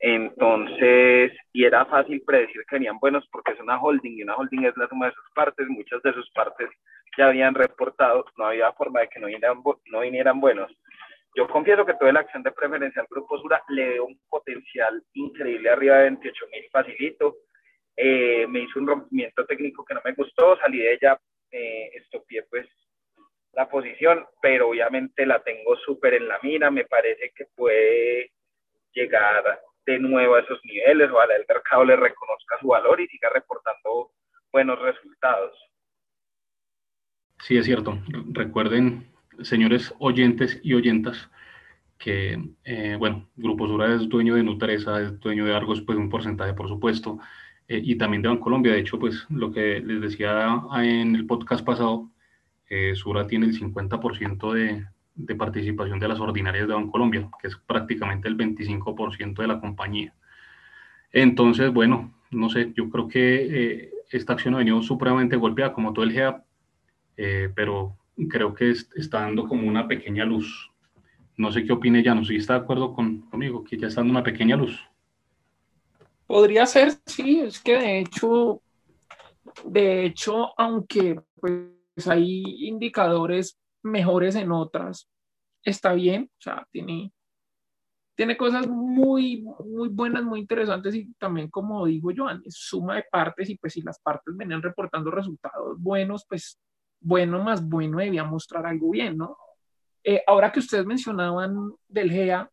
[0.00, 4.64] Entonces, y era fácil predecir que venían buenos porque es una holding y una holding
[4.64, 6.68] es la suma de sus partes, muchas de sus partes
[7.16, 9.62] ya habían reportado, no había forma de que no vinieran,
[9.92, 10.72] no vinieran buenos.
[11.36, 15.00] Yo confieso que toda la acción de preferencia al Grupo Sura le veo un potencial
[15.12, 17.36] increíble arriba de 28 mil facilito.
[17.96, 21.16] Eh, me hizo un rompimiento técnico que no me gustó, salí de ella,
[21.56, 22.66] eh, estopié pues
[23.52, 28.32] la posición, pero obviamente la tengo súper en la mira, me parece que puede
[28.92, 33.28] llegar de nuevo a esos niveles, ojalá el mercado le reconozca su valor y siga
[33.32, 34.10] reportando
[34.50, 35.56] buenos resultados.
[37.40, 37.98] Sí, es cierto.
[38.32, 39.06] Recuerden,
[39.42, 41.30] señores oyentes y oyentas,
[41.98, 46.10] que, eh, bueno, Grupo Sura es dueño de Nutresa, es dueño de Argos, pues un
[46.10, 47.20] porcentaje, por supuesto,
[47.68, 48.72] eh, y también de Bancolombia.
[48.72, 52.10] De hecho, pues lo que les decía en el podcast pasado,
[52.68, 57.56] eh, Sura tiene el 50% de, de participación de las ordinarias de Bancolombia, que es
[57.56, 60.14] prácticamente el 25% de la compañía.
[61.12, 66.04] Entonces, bueno, no sé, yo creo que esta acción ha venido supremamente golpeada, como todo
[66.04, 66.42] el GEA,
[67.54, 67.96] pero
[68.28, 70.70] creo que está dando como una pequeña luz.
[71.36, 74.00] No sé qué opine ya, no si está de acuerdo con, conmigo, que ya está
[74.00, 74.80] dando una pequeña luz.
[76.34, 78.60] Podría ser, sí, es que de hecho,
[79.66, 85.08] de hecho, aunque pues hay indicadores mejores en otras,
[85.62, 87.12] está bien, o sea, tiene,
[88.16, 93.04] tiene cosas muy, muy buenas, muy interesantes y también, como digo yo, es suma de
[93.08, 96.58] partes y pues si las partes venían reportando resultados buenos, pues
[96.98, 99.36] bueno más bueno debía mostrar algo bien, ¿no?
[100.02, 102.50] Eh, ahora que ustedes mencionaban del GEA,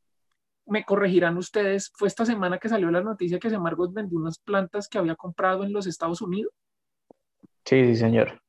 [0.72, 4.88] me corregirán ustedes, fue esta semana que salió la noticia que Semargos vendió unas plantas
[4.88, 6.54] que había comprado en los Estados Unidos.
[7.66, 8.42] Sí, sí, señor.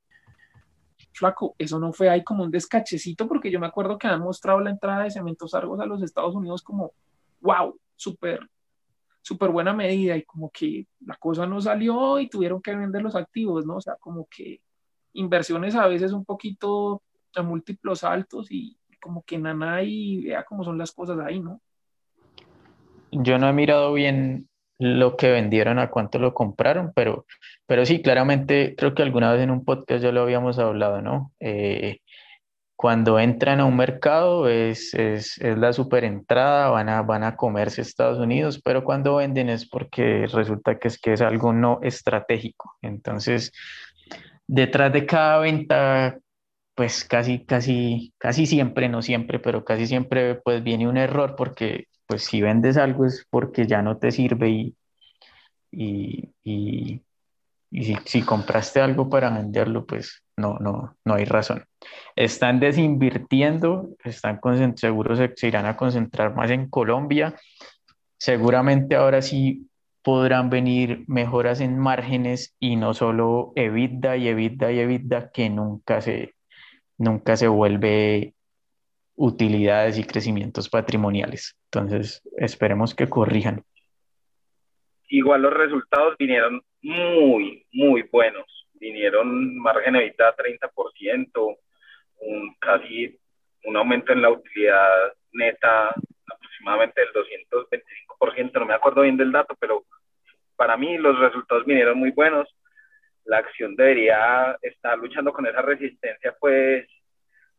[1.13, 4.61] Flaco, eso no fue ahí como un descachecito, porque yo me acuerdo que han mostrado
[4.61, 6.93] la entrada de Cementos Argos a los Estados Unidos como,
[7.41, 8.49] wow, súper,
[9.21, 13.17] súper buena medida, y como que la cosa no salió y tuvieron que vender los
[13.17, 13.79] activos, ¿no?
[13.79, 14.61] O sea, como que
[15.15, 17.03] inversiones a veces un poquito
[17.35, 21.61] a múltiplos altos y como que nada y vea cómo son las cosas ahí, ¿no?
[23.13, 24.49] Yo no he mirado bien
[24.79, 27.27] lo que vendieron, a cuánto lo compraron, pero,
[27.67, 31.31] pero sí, claramente creo que alguna vez en un podcast ya lo habíamos hablado, ¿no?
[31.39, 31.99] Eh,
[32.75, 37.37] cuando entran a un mercado es, es, es, la super entrada, van a, van a
[37.37, 41.79] comerse Estados Unidos, pero cuando venden es porque resulta que es, que es algo no
[41.83, 42.75] estratégico.
[42.83, 43.53] Entonces,
[44.49, 46.19] detrás de cada venta,
[46.75, 51.87] pues casi, casi, casi siempre, no siempre, pero casi siempre, pues viene un error porque,
[52.07, 54.77] pues si vendes algo es porque ya no te sirve y,
[55.71, 57.03] y, y,
[58.05, 61.65] si, compraste algo para venderlo, pues no, no, no hay razón.
[62.17, 64.41] Están desinvirtiendo, están
[64.77, 67.35] seguros se irán a concentrar más en Colombia.
[68.19, 69.69] Seguramente ahora sí
[70.03, 76.01] podrán venir mejoras en márgenes y no solo EBITDA y EBITDA y EBITDA que nunca
[76.01, 76.35] se,
[77.03, 78.35] nunca se vuelve
[79.17, 81.57] utilidades y crecimientos patrimoniales.
[81.67, 83.65] Entonces, esperemos que corrijan.
[85.09, 88.47] Igual los resultados vinieron muy, muy buenos.
[88.75, 91.57] Vinieron margen EBITDA 30%,
[92.21, 93.19] un, casi
[93.65, 95.95] un aumento en la utilidad neta
[96.33, 99.85] aproximadamente del 225%, no me acuerdo bien del dato, pero
[100.57, 102.49] para mí los resultados vinieron muy buenos.
[103.25, 106.87] La acción debería estar luchando con esa resistencia, pues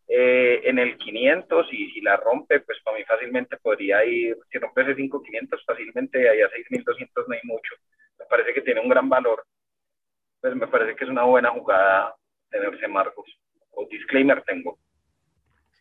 [0.07, 4.57] eh, en el 500 y si la rompe, pues para mí fácilmente podría ir, si
[4.59, 7.75] rompe ese 5500, fácilmente ahí a 6200 no hay mucho.
[8.19, 9.43] Me parece que tiene un gran valor.
[10.41, 12.15] Pues me parece que es una buena jugada
[12.49, 13.25] tenerse Marcos.
[13.71, 14.77] O disclaimer tengo.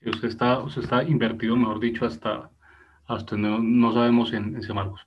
[0.05, 2.51] Usted está, usted está invertido, mejor dicho, hasta,
[3.07, 5.07] hasta no, no sabemos en, en Marcos.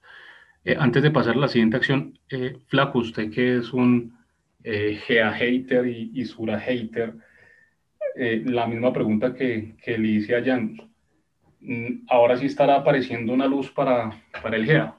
[0.63, 4.14] Eh, antes de pasar a la siguiente acción, eh, Flaco, usted que es un
[4.67, 7.13] eh, GEA hater y, Sura hater,
[8.15, 10.75] eh, la misma pregunta que, que le hice a Jan.
[11.61, 14.09] Mm, ¿Ahora sí estará apareciendo una luz para,
[14.41, 14.95] para el GEA?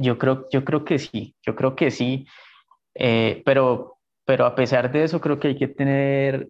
[0.00, 2.26] yo, creo, yo creo que sí, yo creo que sí,
[3.44, 6.48] pero, pero a pesar de eso creo que hay que tener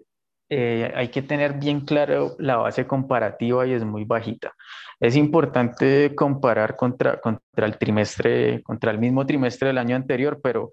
[0.49, 4.55] hay que tener bien claro la base comparativa y es muy bajita.
[5.01, 10.71] Es importante comparar contra, contra el trimestre, contra el mismo trimestre del año anterior, pero,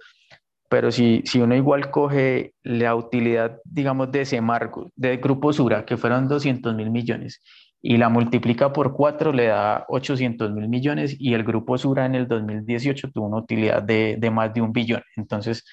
[0.71, 5.83] pero si, si uno igual coge la utilidad, digamos, de ese marco, de Grupo Sura,
[5.83, 7.41] que fueron 200 mil millones,
[7.81, 12.15] y la multiplica por cuatro, le da 800 mil millones, y el Grupo Sura en
[12.15, 15.03] el 2018 tuvo una utilidad de, de más de un billón.
[15.17, 15.65] Entonces,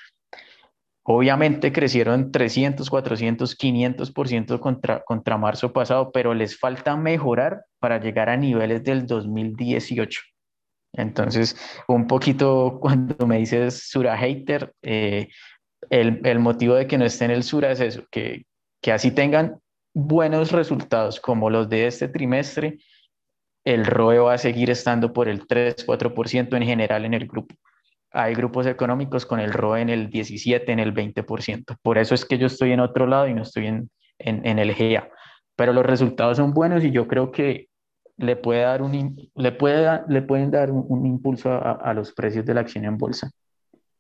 [1.11, 8.29] Obviamente crecieron 300, 400, 500% contra, contra marzo pasado, pero les falta mejorar para llegar
[8.29, 10.21] a niveles del 2018.
[10.99, 11.57] Entonces,
[11.87, 15.29] un poquito cuando me dices Sura hater, eh,
[15.91, 18.45] el, el, motivo de que no esté en el Sura es eso, que,
[18.83, 19.59] que así tengan
[19.95, 22.79] buenos resultados como los de este trimestre,
[23.65, 27.55] el ROE va a seguir estando por el 3-4% en general en el grupo.
[28.11, 31.77] Hay grupos económicos con el ROE en el 17, en el 20%.
[31.83, 34.59] Por eso es que yo estoy en otro lado y no estoy en, en, en
[34.59, 35.11] el GEA.
[35.55, 37.69] Pero los resultados son buenos y yo creo que
[38.19, 42.13] le, puede dar un, le, puede, le pueden dar un, un impulso a, a, los
[42.13, 43.31] precios de la acción en bolsa.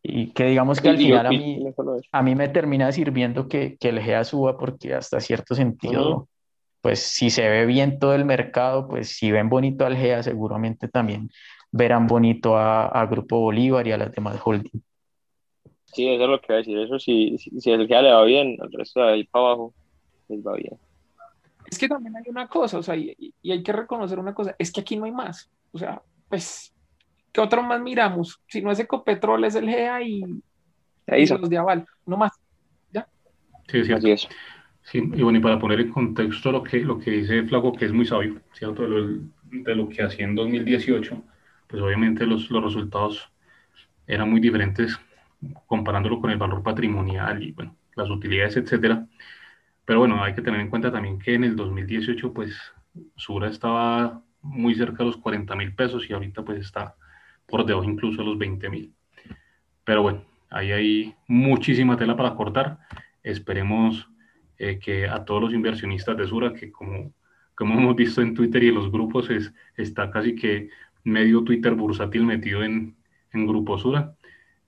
[0.02, 1.64] Y que digamos que al final a mí,
[2.12, 6.20] a mí me termina sirviendo que, que el GEA suba porque hasta cierto sentido, uh
[6.20, 6.26] -huh.
[6.80, 10.88] pues si se ve bien todo el mercado, pues si ven bonito al GEA, seguramente
[10.88, 11.30] también
[11.70, 14.82] verán bonito a, a Grupo Bolívar y a las demás holding.
[15.86, 16.78] Sí, eso es lo que voy a decir.
[16.78, 19.74] Eso si, si, si el GEA le va bien, el resto de ahí para abajo
[20.28, 20.78] les va bien.
[21.70, 24.54] Es que también hay una cosa, o sea, y, y hay que reconocer una cosa,
[24.58, 25.50] es que aquí no hay más.
[25.72, 26.72] O sea, pues
[27.32, 28.40] ¿Qué otro más miramos?
[28.46, 30.22] Si no es Ecopetrol, es el GEA y,
[31.06, 32.32] y los de Aval, no más.
[32.92, 33.06] ¿Ya?
[33.68, 33.92] Sí, sí.
[33.92, 34.28] Así es.
[34.82, 37.84] Sí, y bueno, y para poner en contexto lo que, lo que dice Flaco, que
[37.84, 38.82] es muy sabio, ¿cierto?
[38.82, 39.06] De lo,
[39.50, 41.22] de lo que hacía en 2018,
[41.66, 43.30] pues obviamente los, los resultados
[44.06, 44.98] eran muy diferentes
[45.66, 49.06] comparándolo con el valor patrimonial y, bueno, las utilidades, etcétera.
[49.88, 52.54] Pero bueno, hay que tener en cuenta también que en el 2018, pues,
[53.16, 56.94] Sura estaba muy cerca de los 40 mil pesos y ahorita pues está
[57.46, 58.92] por debajo incluso de los 20 mil.
[59.84, 62.80] Pero bueno, ahí hay muchísima tela para cortar.
[63.22, 64.10] Esperemos
[64.58, 67.14] eh, que a todos los inversionistas de Sura, que como,
[67.54, 70.68] como hemos visto en Twitter y en los grupos, es, está casi que
[71.02, 72.94] medio Twitter bursátil metido en,
[73.32, 74.14] en Grupo Sura,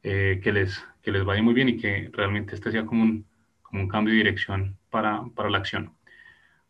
[0.02, 3.26] eh, que, les, que les vaya muy bien y que realmente este sea como un,
[3.60, 5.92] como un cambio de dirección para, para la acción.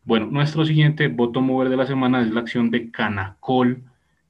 [0.03, 3.83] Bueno, nuestro siguiente voto mover de la semana es la acción de Canacol,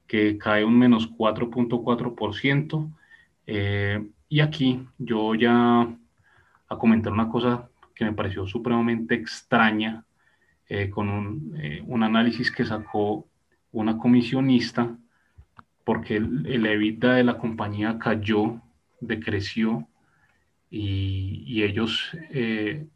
[0.08, 2.92] que cae un menos 4.4%.
[3.48, 5.88] Eh, y aquí yo voy a,
[6.80, 10.06] comentar una cosa que me pareció supremamente extraña
[10.68, 13.28] eh, con un, eh, un, análisis que sacó
[13.74, 14.98] una comisionista
[15.84, 18.62] porque el, el de la compañía cayó,
[19.02, 19.88] decreció
[20.70, 22.88] y, y ellos eh,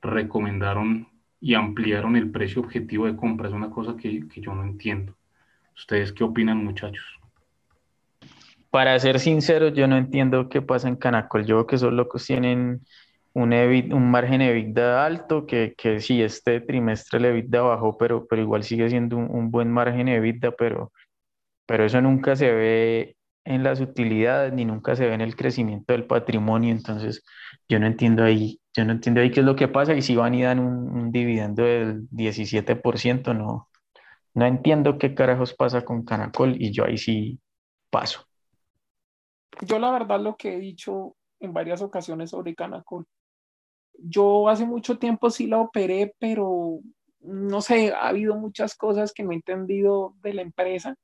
[0.00, 1.08] recomendaron
[1.40, 3.48] y ampliaron el precio objetivo de compra.
[3.48, 5.14] Es una cosa que, que yo no entiendo.
[5.76, 7.04] ¿Ustedes qué opinan, muchachos?
[8.70, 11.46] Para ser sincero, yo no entiendo qué pasa en Canacol.
[11.46, 12.80] Yo creo que esos locos tienen
[13.32, 18.26] un, EBIT, un margen EBITDA alto, que, que sí, este trimestre el EBITDA bajó, pero,
[18.26, 20.92] pero igual sigue siendo un, un buen margen EBITDA, pero,
[21.66, 25.94] pero eso nunca se ve en las utilidades ni nunca se ve en el crecimiento
[25.94, 26.70] del patrimonio.
[26.70, 27.24] Entonces,
[27.68, 30.14] yo no entiendo ahí, yo no entiendo ahí qué es lo que pasa y si
[30.14, 33.68] van y dan un, un dividendo del 17%, no,
[34.34, 37.40] no entiendo qué carajos pasa con Canacol y yo ahí sí
[37.90, 38.24] paso.
[39.62, 43.04] Yo la verdad lo que he dicho en varias ocasiones sobre Canacol,
[43.94, 46.78] yo hace mucho tiempo sí la operé, pero
[47.18, 50.94] no sé, ha habido muchas cosas que no he entendido de la empresa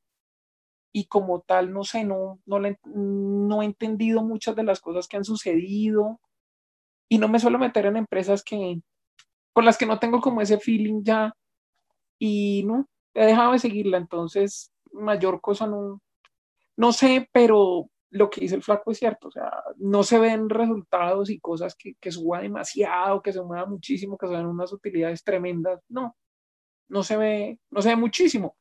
[0.92, 5.08] y como tal, no sé, no, no, le, no he entendido muchas de las cosas
[5.08, 6.20] que han sucedido
[7.08, 8.80] y no me suelo meter en empresas que
[9.52, 11.32] con las que no tengo como ese feeling ya
[12.18, 16.00] y no, he dejado de seguirla, entonces mayor cosa no,
[16.76, 20.48] no sé, pero lo que dice el flaco es cierto, o sea, no se ven
[20.48, 24.72] resultados y cosas que, que suba demasiado, que se mueva muchísimo, que se ven unas
[24.72, 26.16] utilidades tremendas, no,
[26.88, 28.56] no se ve, no se ve muchísimo.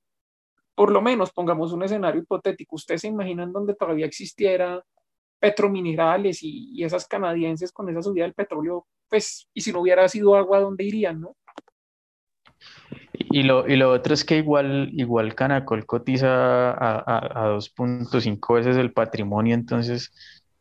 [0.76, 4.84] Por lo menos, pongamos un escenario hipotético, ¿ustedes se imaginan donde todavía existiera
[5.44, 10.08] petrominerales y, y esas canadienses con esa subida del petróleo, pues, y si no hubiera
[10.08, 11.36] sido agua, ¿dónde irían, no?
[13.12, 18.54] Y lo, y lo otro es que igual, igual Canacol cotiza a, a, a 2.5
[18.56, 20.14] veces el patrimonio, entonces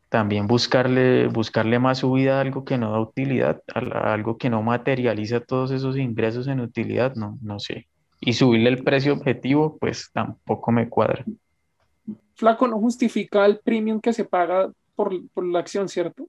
[0.09, 4.61] también buscarle, buscarle más subida a algo que no da utilidad, a, algo que no
[4.63, 7.87] materializa todos esos ingresos en utilidad, no, no sé.
[8.19, 11.23] Y subirle el precio objetivo, pues tampoco me cuadra.
[12.35, 16.27] Flaco no justifica el premium que se paga por, por la acción, ¿cierto?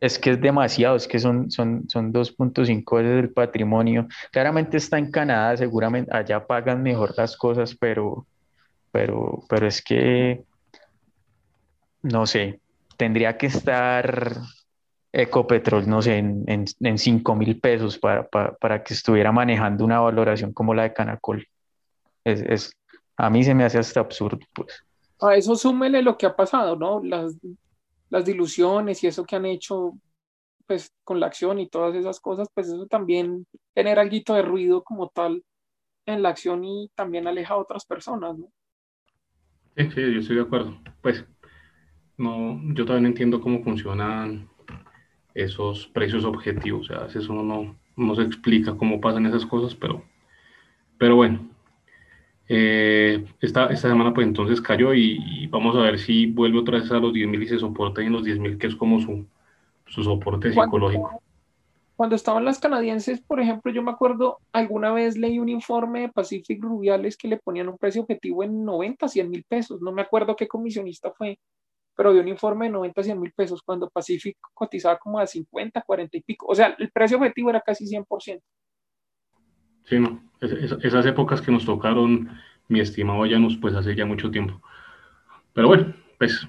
[0.00, 4.08] Es que es demasiado, es que son, son, son 2.5 veces el patrimonio.
[4.32, 8.26] Claramente está en Canadá, seguramente allá pagan mejor las cosas, pero,
[8.90, 10.42] pero, pero es que,
[12.02, 12.60] no sé,
[12.96, 14.40] tendría que estar
[15.12, 19.84] Ecopetrol, no sé, en, en, en 5 mil pesos para, para, para, que estuviera manejando
[19.84, 21.46] una valoración como la de Canacol.
[22.22, 22.72] Es, es,
[23.16, 24.84] a mí se me hace hasta absurdo, pues.
[25.20, 27.02] A eso súmele lo que ha pasado, ¿no?
[27.02, 27.36] Las
[28.10, 29.94] las diluciones y eso que han hecho
[30.66, 34.82] pues con la acción y todas esas cosas, pues eso también genera algo de ruido
[34.82, 35.44] como tal
[36.06, 38.48] en la acción y también aleja a otras personas, ¿no?
[39.76, 40.76] Sí, sí, yo estoy de acuerdo.
[41.02, 41.24] Pues
[42.16, 44.48] no, yo también entiendo cómo funcionan
[45.34, 46.86] esos precios objetivos.
[46.90, 50.02] O sea, a veces uno no, no se explica cómo pasan esas cosas, pero,
[50.98, 51.48] pero bueno.
[52.48, 56.90] Eh, esta, esta semana pues entonces cayó y, vamos a ver si vuelve otra vez
[56.92, 59.26] a los 10.000 y se soporta en los 10.000, que es como su,
[59.86, 61.20] su soporte psicológico.
[61.96, 66.08] Cuando estaban las canadienses, por ejemplo, yo me acuerdo, alguna vez leí un informe de
[66.10, 69.80] Pacific Rubiales que le ponían un precio objetivo en 90, 100 mil pesos.
[69.80, 71.38] No me acuerdo qué comisionista fue,
[71.96, 75.80] pero dio un informe de 90, 100 mil pesos cuando Pacific cotizaba como a 50,
[75.80, 76.46] 40 y pico.
[76.48, 78.42] O sea, el precio objetivo era casi 100%.
[79.84, 80.20] Sí, no.
[80.40, 82.30] Esas épocas que nos tocaron,
[82.68, 84.60] mi estimado Llanos, pues hace ya mucho tiempo.
[85.52, 86.46] Pero bueno, pues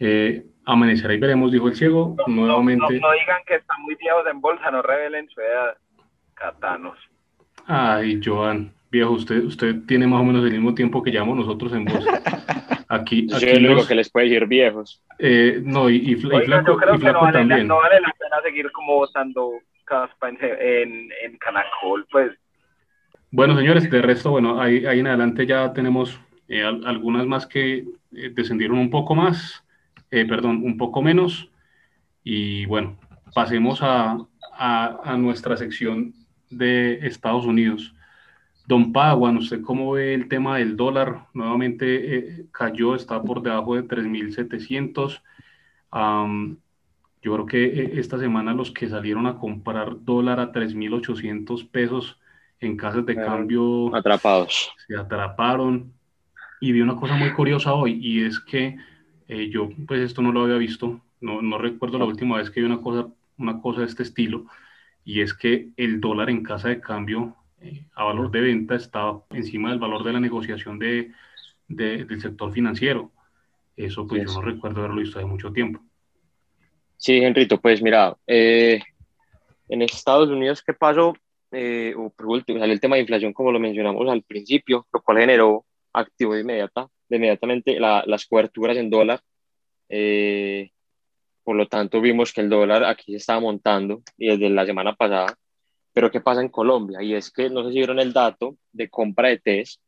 [0.00, 2.16] eh, amanecerá y veremos, dijo el ciego.
[2.26, 3.00] nuevamente.
[3.00, 5.76] No, digan que están muy viejos en bolsa, no revelen su edad.
[6.34, 6.98] Catanos.
[7.66, 11.72] Ay, Joan, viejo, usted, usted tiene más o menos el mismo tiempo que llevamos nosotros
[11.72, 12.22] en bolsa.
[12.88, 15.02] Aquí, aquí Yo lo que les puede decir viejos.
[15.18, 17.66] Eh, no, y, y, flaco, yo creo que no vale, también.
[17.66, 19.52] no vale la pena seguir como votando
[19.84, 22.32] caspa en, en, en Canacol, pues.
[23.30, 26.18] Bueno, señores, de resto, bueno, ahí, en adelante ya tenemos
[26.48, 29.62] eh, algunas más que eh, descendieron un poco más,
[30.10, 31.50] eh, perdón, un poco menos.
[32.24, 32.98] Y bueno,
[33.34, 34.16] pasemos a,
[34.54, 36.14] a, nuestra sección
[36.48, 37.94] de Estados Unidos.
[38.66, 41.26] Don Paguan, ¿usted cómo ve el tema del dólar?
[41.34, 45.22] Nuevamente cayó, está por debajo de 3.700.
[47.22, 52.17] yo creo que esta semana los que salieron a comprar dólar a 3.800 pesos
[52.60, 54.72] en casas de cambio atrapados.
[54.86, 55.92] Se atraparon.
[56.60, 58.76] Y vi una cosa muy curiosa hoy, y es que
[59.28, 62.60] eh, yo, pues esto no lo había visto, no, no recuerdo la última vez que
[62.60, 63.06] vi una cosa,
[63.36, 64.46] una cosa de este estilo,
[65.04, 69.22] y es que el dólar en casa de cambio eh, a valor de venta estaba
[69.30, 71.12] encima del valor de la negociación de,
[71.68, 73.12] del sector financiero.
[73.76, 75.80] Eso pues yo no recuerdo haberlo visto hace mucho tiempo.
[76.96, 78.82] Sí, Henrito, pues mira, eh,
[79.68, 81.14] en Estados Unidos, ¿qué pasó?
[81.50, 85.02] Eh, o por último, sale el tema de inflación como lo mencionamos al principio, lo
[85.02, 89.20] cual generó activo de inmediata, de inmediatamente las coberturas en dólar.
[89.88, 90.70] Eh,
[91.42, 94.94] por lo tanto, vimos que el dólar aquí se estaba montando y desde la semana
[94.94, 95.34] pasada.
[95.92, 97.02] Pero ¿qué pasa en Colombia?
[97.02, 99.80] Y es que no sé si vieron el dato de compra de test,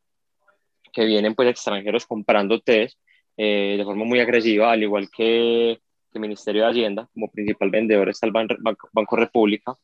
[0.93, 2.99] que vienen pues extranjeros comprando test
[3.37, 5.73] eh, de forma muy agresiva, al igual que
[6.13, 8.57] el Ministerio de Hacienda, como principal vendedor está el Banco,
[8.93, 9.77] Banco República.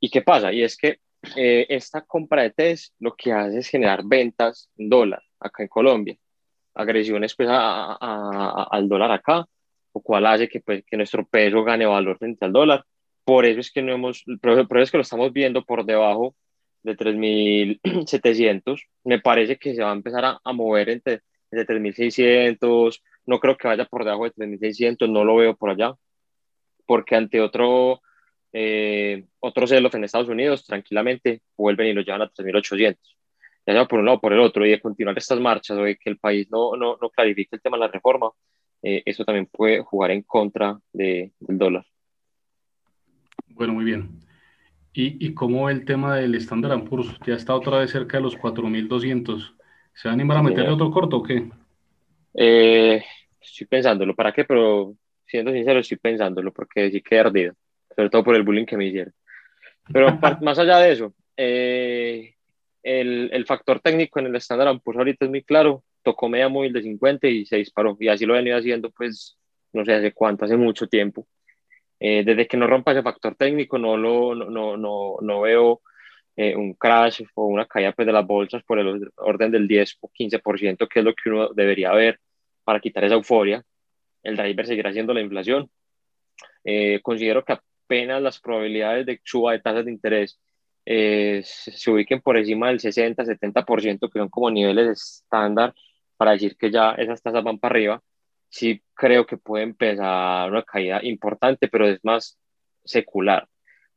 [0.00, 0.52] ¿Y qué pasa?
[0.52, 1.00] Y es que
[1.36, 5.68] eh, esta compra de test lo que hace es generar ventas en dólar acá en
[5.68, 6.16] Colombia,
[6.74, 9.46] agresiones pues a, a, al dólar acá,
[9.94, 12.84] lo cual hace que, pues, que nuestro peso gane valor frente al dólar.
[13.24, 16.34] Por eso es que no hemos, por eso es que lo estamos viendo por debajo
[16.82, 18.82] de 3.700.
[19.04, 21.20] Me parece que se va a empezar a, a mover entre,
[21.50, 23.02] entre 3.600.
[23.26, 25.94] No creo que vaya por debajo de 3.600, no lo veo por allá.
[26.86, 28.00] Porque ante otro,
[28.52, 32.96] eh, otros celos en Estados Unidos tranquilamente vuelven y lo llevan a 3.800.
[33.66, 35.82] Ya sea por un lado o por el otro, y de continuar estas marchas o
[35.82, 38.30] de que el país no, no, no clarifique el tema de la reforma,
[38.82, 41.84] eh, eso también puede jugar en contra de, del dólar.
[43.48, 44.08] Bueno, muy bien.
[44.94, 47.18] ¿Y, y cómo el tema del Standard Poor's?
[47.26, 49.54] Ya está otra vez cerca de los 4.200.
[49.94, 51.50] ¿Se va a animar a meterle otro corto o qué?
[52.34, 53.04] Eh,
[53.40, 54.14] estoy pensándolo.
[54.14, 54.44] ¿Para qué?
[54.44, 54.94] Pero
[55.26, 57.54] siendo sincero, estoy pensándolo porque sí que ardido
[57.98, 59.12] sobre todo por el bullying que me hicieron.
[59.92, 60.06] Pero
[60.40, 62.36] más allá de eso, eh,
[62.80, 66.72] el, el, factor técnico en el estándar pues ahorita es muy claro, tocó media móvil
[66.72, 69.36] de 50 y se disparó, y así lo he venido haciendo pues
[69.72, 71.26] no sé hace cuánto, hace mucho tiempo.
[71.98, 75.80] Eh, desde que no rompa ese factor técnico no, lo, no, no, no, veo
[76.36, 79.98] eh, un crash o una caída pues, de las bolsas por el orden del 10
[80.02, 82.20] o 15%, que es lo que uno debería ver
[82.62, 83.64] para quitar esa euforia.
[84.22, 85.68] El driver seguirá siendo la inflación.
[87.02, 87.54] considero que
[87.88, 90.38] apenas las probabilidades de suba de tasas de interés
[90.84, 95.74] eh, se ubiquen por encima del 60-70%, que son como niveles estándar
[96.16, 98.02] para decir que ya esas tasas van para arriba,
[98.50, 102.38] sí creo que puede empezar una caída importante, pero es más
[102.84, 103.48] secular,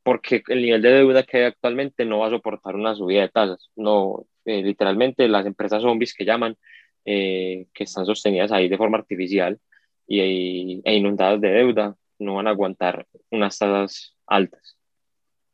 [0.02, 3.28] porque el nivel de deuda que hay actualmente no va a soportar una subida de
[3.30, 3.70] tasas.
[3.76, 6.56] No, eh, literalmente las empresas zombies que llaman,
[7.04, 9.58] eh, que están sostenidas ahí de forma artificial
[10.06, 14.76] y, e inundadas de deuda, no van a aguantar unas tasas altas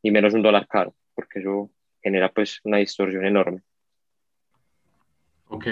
[0.03, 1.71] y menos un dólar caro, porque eso
[2.03, 3.63] genera pues una distorsión enorme.
[5.49, 5.67] Ok.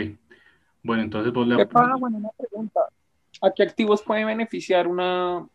[0.83, 1.57] Bueno, entonces vos le...
[1.57, 1.95] ¿Qué pasa?
[1.99, 2.81] Bueno, una pregunta.
[3.43, 5.47] ¿A qué activos puede beneficiar una,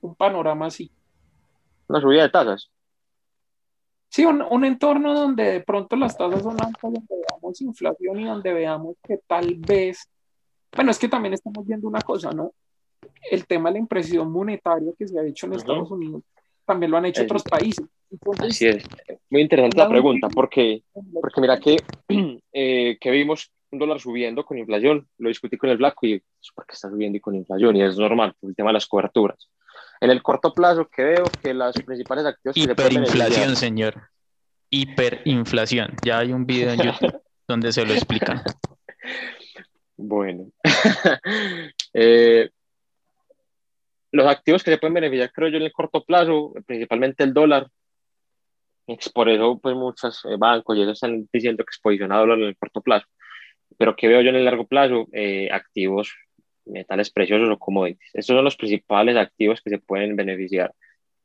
[0.00, 0.90] un panorama así?
[1.86, 2.70] Una subida de tasas.
[4.10, 8.24] Sí, un, un, entorno donde de pronto las tasas son altas, donde veamos inflación y
[8.24, 10.10] donde veamos que tal vez,
[10.74, 12.52] bueno, es que también estamos viendo una cosa, ¿no?
[13.30, 15.58] El tema de la impresión monetaria que se ha hecho en uh -huh.
[15.58, 16.22] Estados Unidos,
[16.64, 17.84] también lo han hecho es, otros países.
[18.10, 18.84] Entonces, así es.
[19.30, 20.82] Muy interesante la pregunta, porque,
[21.20, 21.76] porque mira que,
[22.52, 26.52] eh, que vimos un dólar subiendo con inflación, lo discutí con el Blanco y es
[26.54, 29.48] porque está subiendo y con inflación y es normal por el tema de las coberturas.
[30.00, 32.56] En el corto plazo que veo que las principales activos...
[32.56, 33.94] Hiperinflación, señor.
[34.70, 35.94] Hiperinflación.
[36.04, 38.42] Ya hay un video en YouTube donde se lo explican.
[39.96, 40.50] Bueno.
[41.94, 42.50] eh,
[44.18, 47.68] los activos que se pueden beneficiar, creo yo, en el corto plazo, principalmente el dólar.
[49.14, 52.56] Por eso, pues, muchos bancos y ellos están diciendo que es posicionado dólar en el
[52.56, 53.06] corto plazo.
[53.76, 55.06] Pero que veo yo en el largo plazo?
[55.12, 56.14] Eh, activos
[56.64, 58.10] metales preciosos o commodities.
[58.12, 60.74] Estos son los principales activos que se pueden beneficiar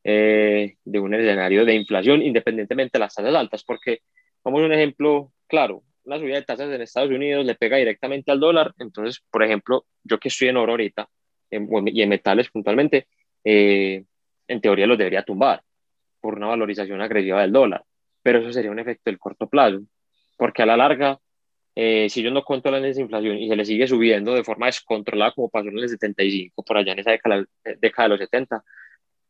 [0.04, 4.00] eh, de un escenario de inflación independientemente de las tasas altas, porque
[4.44, 8.32] vamos a un ejemplo claro, una subida de tasas en Estados Unidos le pega directamente
[8.32, 11.08] al dólar, entonces, por ejemplo, yo que estoy en oro ahorita
[11.56, 13.08] en, y en metales puntualmente,
[13.44, 14.04] eh,
[14.48, 15.62] en teoría los debería tumbar
[16.22, 17.84] por una valorización agresiva del dólar,
[18.22, 19.82] pero eso sería un efecto del corto plazo,
[20.38, 21.20] porque a la larga
[21.76, 25.32] eh, si ellos no controlan esa inflación y se le sigue subiendo de forma descontrolada
[25.32, 27.46] como pasó en el 75, por allá en esa década,
[27.80, 28.64] década de los 70,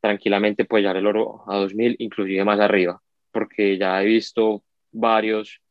[0.01, 3.01] tranquilamente puede llegar el oro a 2000, inclusive más arriba,
[3.31, 5.61] porque ya he visto varios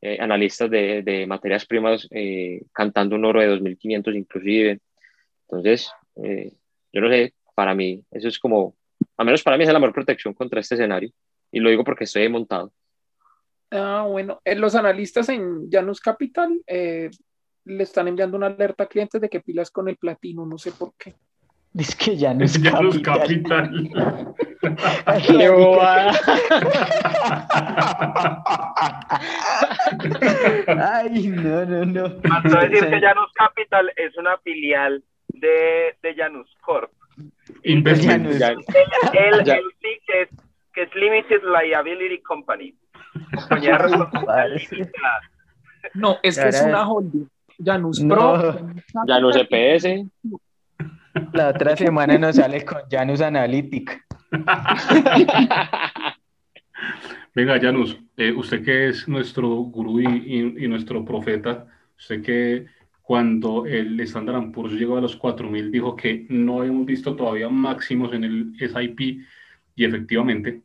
[0.00, 4.80] eh, analistas de, de, materias primas eh, cantando un oro de 2500 inclusive.
[5.48, 6.52] Entonces, eh,
[6.92, 8.76] yo no sé, para mí, eso es como,
[9.16, 11.10] al menos para mí es la mejor protección contra este escenario,
[11.52, 12.72] y lo digo porque estoy montado.
[13.70, 17.10] Ah, bueno, eh, los analistas en Janus Capital eh,
[17.64, 20.72] le están enviando una alerta a clientes de que pilas con el platino, no sé
[20.72, 21.14] por qué.
[21.78, 23.70] Es que Janus Janus Capital.
[23.70, 24.34] Capital.
[25.26, 26.12] Qué bobada.
[31.00, 32.20] Ay, no, no, no.
[32.22, 35.04] Pasó a decir que Janus Capital es una filial
[35.40, 36.90] de, de Janus Corp.
[37.64, 38.26] Investment.
[38.26, 40.28] El, el, el sí que es,
[40.72, 42.74] que es Limited Liability Company.
[43.34, 44.90] Compañía de.
[45.94, 47.26] No, es que es una holding.
[47.64, 48.14] Janus No.
[48.14, 48.70] Pro.
[49.06, 49.84] Janus EPS,
[51.32, 54.02] La otra semana nos sale con Janus Analytic.
[57.34, 61.66] Venga, Janus, eh, usted que es nuestro gurú y, y- y nuestro profeta,
[61.98, 62.66] usted que
[63.10, 68.12] cuando el Standard Poor's llegó a los 4.000 dijo que no hemos visto todavía máximos
[68.14, 69.00] en el SIP
[69.74, 70.62] y efectivamente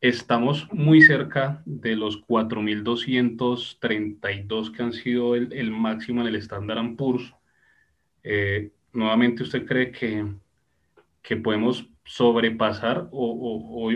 [0.00, 6.94] estamos muy cerca de los 4.232 que han sido el, el máximo en el Standard
[6.96, 7.34] Poor's.
[8.24, 10.26] Eh, nuevamente, ¿usted cree que,
[11.22, 13.26] que podemos sobrepasar o,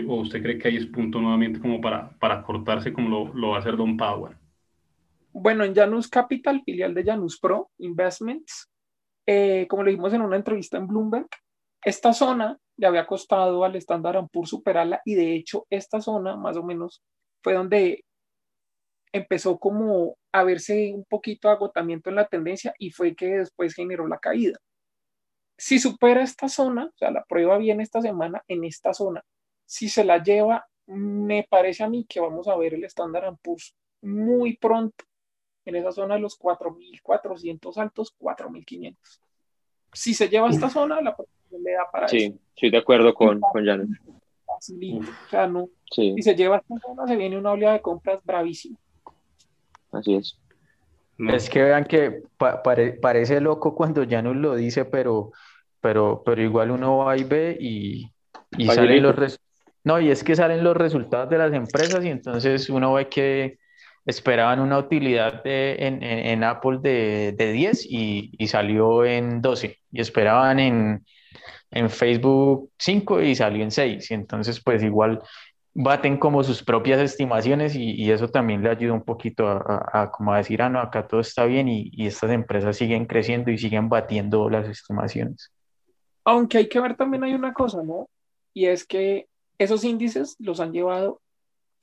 [0.07, 3.49] o- usted cree que ahí es punto nuevamente como para, para cortarse como lo, lo
[3.51, 4.35] va a hacer Don Powell?
[5.39, 8.71] Bueno, en Janus Capital, filial de Janus Pro Investments,
[9.27, 11.27] eh, como le dijimos en una entrevista en Bloomberg,
[11.85, 16.57] esta zona le había costado al Standard Poor's superarla y de hecho esta zona más
[16.57, 17.03] o menos
[17.43, 18.03] fue donde
[19.13, 23.75] empezó como a verse un poquito de agotamiento en la tendencia y fue que después
[23.75, 24.57] generó la caída.
[25.55, 29.23] Si supera esta zona, o sea, la prueba bien esta semana en esta zona,
[29.67, 33.75] si se la lleva, me parece a mí que vamos a ver el Standard Poor's
[34.01, 35.05] muy pronto
[35.67, 38.95] en esa zona de los 4.400 altos, 4.500.
[39.93, 42.35] Si se lleva a esta zona, la protección le da para sí, eso.
[42.55, 43.89] estoy de acuerdo con, con Janus.
[44.45, 45.09] Facilito.
[45.25, 47.81] O sea, no, Sí, si se lleva a esta zona, se viene una oleada de
[47.81, 48.77] compras bravísima.
[49.91, 50.37] así es.
[51.17, 51.33] No.
[51.33, 55.31] Es que vean que pa- pare- parece loco cuando Janus lo dice, pero,
[55.81, 58.11] pero, pero igual uno va y ve y,
[58.57, 59.39] y salen los res-
[59.83, 63.57] No, y es que salen los resultados de las empresas y entonces uno ve que
[64.07, 70.59] esperaban una utilidad en, Apple de, de 10 y, y salió en 12 y esperaban
[70.59, 71.05] en,
[71.71, 75.21] en Facebook 5 y salió en 6 y entonces pues igual
[75.73, 80.11] baten como sus propias estimaciones y, y eso también le ayuda un poquito a, a-
[80.33, 83.57] a decir, ah, no, acá todo está bien y, y estas empresas siguen creciendo y
[83.59, 85.51] siguen batiendo las estimaciones.
[86.25, 88.09] Aunque hay que ver también hay una cosa, ¿no?
[88.53, 89.27] Y es que
[89.59, 91.21] esos índices los han llevado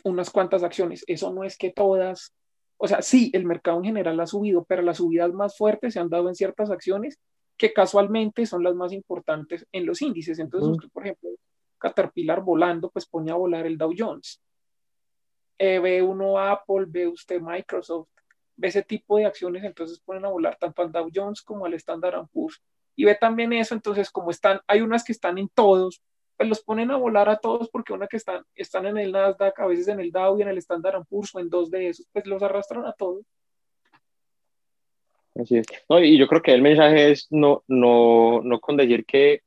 [0.05, 1.03] unas cuantas acciones.
[1.09, 2.33] Eso no es que todas,
[2.77, 6.01] o sea, sí, el mercado en general ha subido, pero las subidas más fuertes se
[6.01, 7.19] han dado en ciertas acciones
[7.57, 10.39] que casualmente son las más importantes en los índices.
[10.39, 10.77] Entonces, Ujú.
[10.77, 11.31] usted, por ejemplo,
[11.79, 14.41] Caterpillar volando, pues pone a volar el Dow Jones.
[15.59, 18.09] Eh, ve uno Apple, ve usted Microsoft,
[18.57, 21.75] ve ese tipo de acciones, entonces ponen a volar tanto al Dow Jones como al
[21.75, 22.63] Standard Poor's.
[22.97, 26.01] y ve también eso, entonces como están, hay unas que están en todos,
[26.37, 29.59] pues los ponen a volar a todos porque una que están, están en el Nasdaq,
[29.61, 32.07] a veces en el Dow y en el Standard Poor's o en dos de esos,
[32.13, 33.25] pues los arrastran a todos.
[35.35, 35.67] Así es.
[35.89, 39.43] No, y yo creo que el mensaje es no, no, no con decir que,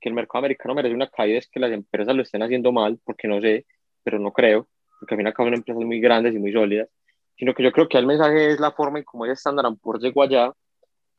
[0.00, 2.98] que el mercado americano merece una caída, es que las empresas lo estén haciendo mal,
[3.04, 3.66] porque no sé,
[4.02, 4.68] pero no creo,
[4.98, 6.88] porque al fin y al cabo son empresas muy grandes y muy sólidas,
[7.36, 10.02] sino que yo creo que el mensaje es la forma en cómo ese Standard Poor's
[10.02, 10.52] llegó allá,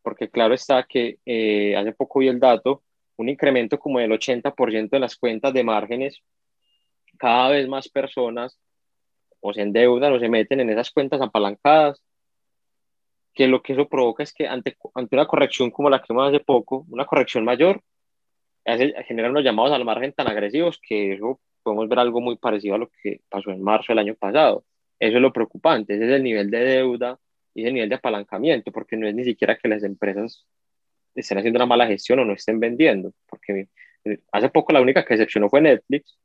[0.02, 2.84] porque claro está que eh, hace poco vi el dato,
[3.18, 6.22] un incremento como del 80% de las cuentas de márgenes,
[7.18, 8.60] cada vez más personas
[9.40, 12.02] o se endeudan o se meten en esas cuentas apalancadas,
[13.34, 16.30] que lo que eso provoca es que ante, ante una corrección como la que vimos
[16.30, 17.82] hace poco, una corrección mayor,
[18.66, 22.76] hace, genera unos llamados al margen tan agresivos que eso podemos ver algo muy parecido
[22.76, 24.66] a lo que pasó en marzo del año pasado.
[25.00, 27.20] Eso es lo preocupante, ese es el nivel de deuda
[27.54, 30.46] y el nivel de apalancamiento, porque no es ni siquiera que las empresas
[31.16, 33.68] estén haciendo una mala gestión o no estén vendiendo, porque
[34.06, 36.18] eh, hace poco la única que excepcionó fue Netflix,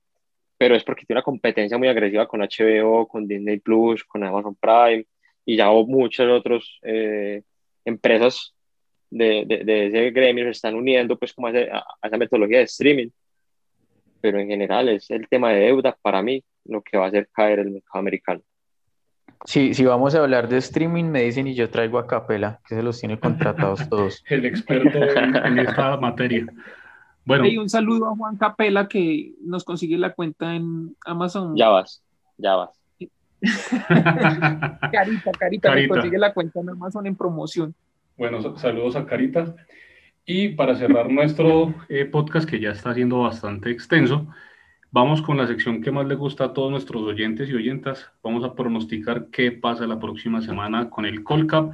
[0.57, 4.57] pero es porque tiene una competencia muy agresiva con HBO, con Disney Plus, con Amazon
[4.57, 5.07] Prime,
[5.45, 7.43] y ya muchas otras eh,
[7.85, 8.55] empresas
[9.11, 13.09] de, de, ese gremio se están uniendo pues como a, a, esa metodología de streaming.
[14.21, 17.29] Pero en general es el tema de deuda para mí lo que va a hacer
[17.33, 18.43] caer el mercado americano.
[19.45, 22.75] Sí, si vamos a hablar de streaming, me dicen y yo traigo a Capela, que
[22.75, 24.25] se los tiene contratados todos.
[24.29, 26.47] el experto en, esta materia.
[27.25, 27.47] Bueno.
[27.47, 31.57] Y un saludo a Juan Capela que nos consigue la cuenta en Amazon.
[31.57, 32.03] Ya vas,
[32.37, 32.71] ya vas.
[34.91, 37.75] carita, carita, me consigue la cuenta en Amazon en promoción.
[38.17, 39.55] Bueno, saludos a Carita.
[40.27, 44.27] Y para cerrar nuestro eh, podcast, que ya está siendo bastante extenso,
[44.91, 48.11] vamos con la sección que más le gusta a todos nuestros oyentes y oyentas.
[48.23, 51.73] Vamos a pronosticar qué pasa la próxima semana con el Colcap.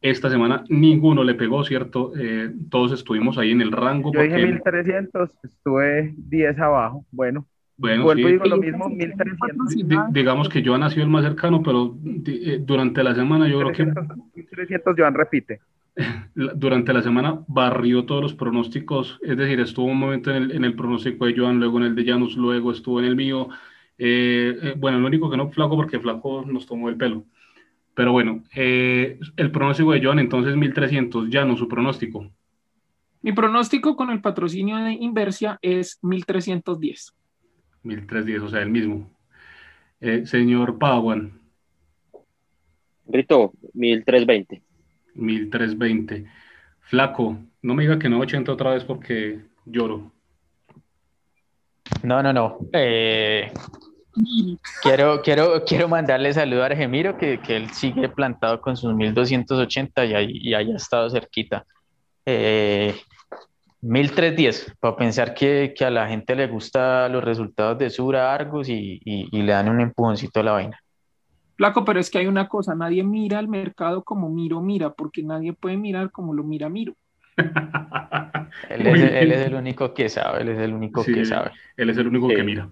[0.00, 2.12] Esta semana ninguno le pegó, ¿cierto?
[2.18, 4.12] Eh, todos estuvimos ahí en el rango.
[4.12, 7.04] Yo dije 1300, estuve 10 abajo.
[7.10, 7.46] Bueno,
[7.78, 8.22] bueno, sí.
[8.22, 8.88] lo mismo,
[10.10, 11.94] digamos que Joan ha sido el más cercano, pero
[12.26, 13.84] eh, durante la semana yo creo que...
[14.34, 15.60] 1300 Joan repite.
[16.34, 20.64] Durante la semana barrió todos los pronósticos, es decir, estuvo un momento en el, en
[20.64, 23.48] el pronóstico de Joan, luego en el de Janus, luego estuvo en el mío.
[23.96, 27.24] Eh, eh, bueno, lo único que no Flaco, porque Flaco nos tomó el pelo.
[27.94, 32.30] Pero bueno, el pronóstico de Joan, entonces 1300, Janus, su pronóstico.
[33.22, 37.12] Mi pronóstico con el patrocinio de Inversia es 1310.
[37.82, 39.10] 1310, o sea, el mismo.
[40.00, 41.40] Eh, señor Padawan.
[43.06, 44.62] Grito, 1320.
[45.16, 46.26] 1320.
[46.80, 50.12] Flaco, no me diga que no 80 otra vez porque lloro.
[52.02, 52.58] No, no, no.
[52.72, 53.50] Eh,
[54.82, 60.04] quiero, quiero, quiero mandarle saludo a Argemiro, que, que él sigue plantado con sus 1280
[60.04, 61.64] y, ahí, y haya estado cerquita.
[62.24, 62.94] Eh,
[63.82, 68.68] 1310, para pensar que, que, a la gente le gusta los resultados de Sura, Argos
[68.68, 70.80] y, y, le dan un empujoncito a la vaina.
[71.56, 75.22] Flaco, pero es que hay una cosa, nadie mira al mercado como Miro mira, porque
[75.22, 76.94] nadie puede mirar como lo mira Miro.
[77.36, 81.50] él, es, él, es, el único que sabe, él es el único que sabe.
[81.76, 82.68] Él es el único que mira.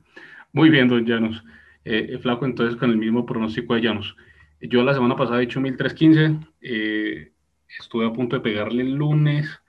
[0.52, 1.42] Muy bien, don Llanos.
[1.84, 4.16] Eh, Flaco, entonces con el mismo pronóstico de Llanos.
[4.60, 7.32] Yo la semana pasada he hecho 1315, eh,
[7.78, 9.60] estuve a punto de pegarle el lunes,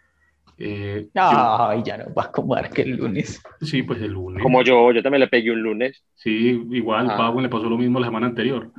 [0.58, 3.42] eh, Ay, ya no va a acomodar que el lunes.
[3.62, 4.42] Sí, pues el lunes.
[4.42, 6.04] Como yo, yo también le pegué un lunes.
[6.16, 7.34] Sí, igual, ah.
[7.38, 8.72] le pasó lo mismo la semana anterior.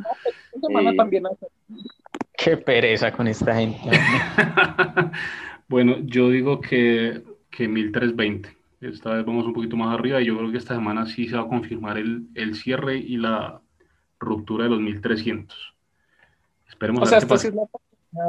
[0.67, 1.25] semana también.
[2.37, 3.79] Qué pereza con esta gente.
[5.69, 8.57] bueno, yo digo que, que 1320.
[8.81, 11.37] Esta vez vamos un poquito más arriba y yo creo que esta semana sí se
[11.37, 13.61] va a confirmar el, el cierre y la
[14.19, 15.75] ruptura de los 1300.
[16.69, 17.67] Esperemos o sea, esta sí es la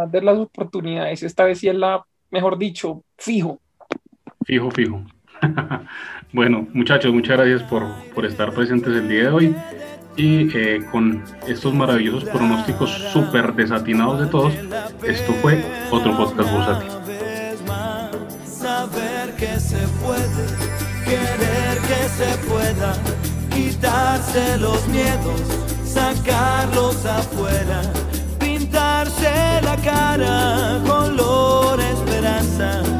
[0.07, 1.23] de las oportunidades.
[1.23, 3.59] Esta vez sí es la mejor dicho, fijo.
[4.45, 5.03] Fijo, fijo.
[6.33, 9.55] bueno, muchachos, muchas gracias por, por, estar presentes el día de hoy
[10.15, 14.53] y eh, con estos maravillosos pronósticos súper desatinados de todos,
[15.03, 16.89] esto fue otro podcast bursátil.
[18.45, 20.47] Saber que se puede,
[21.05, 22.93] querer que se pueda,
[23.53, 25.41] quitarse los miedos,
[25.85, 27.81] sacarlos afuera,
[28.39, 30.81] pintarse la cara
[32.47, 32.96] casa.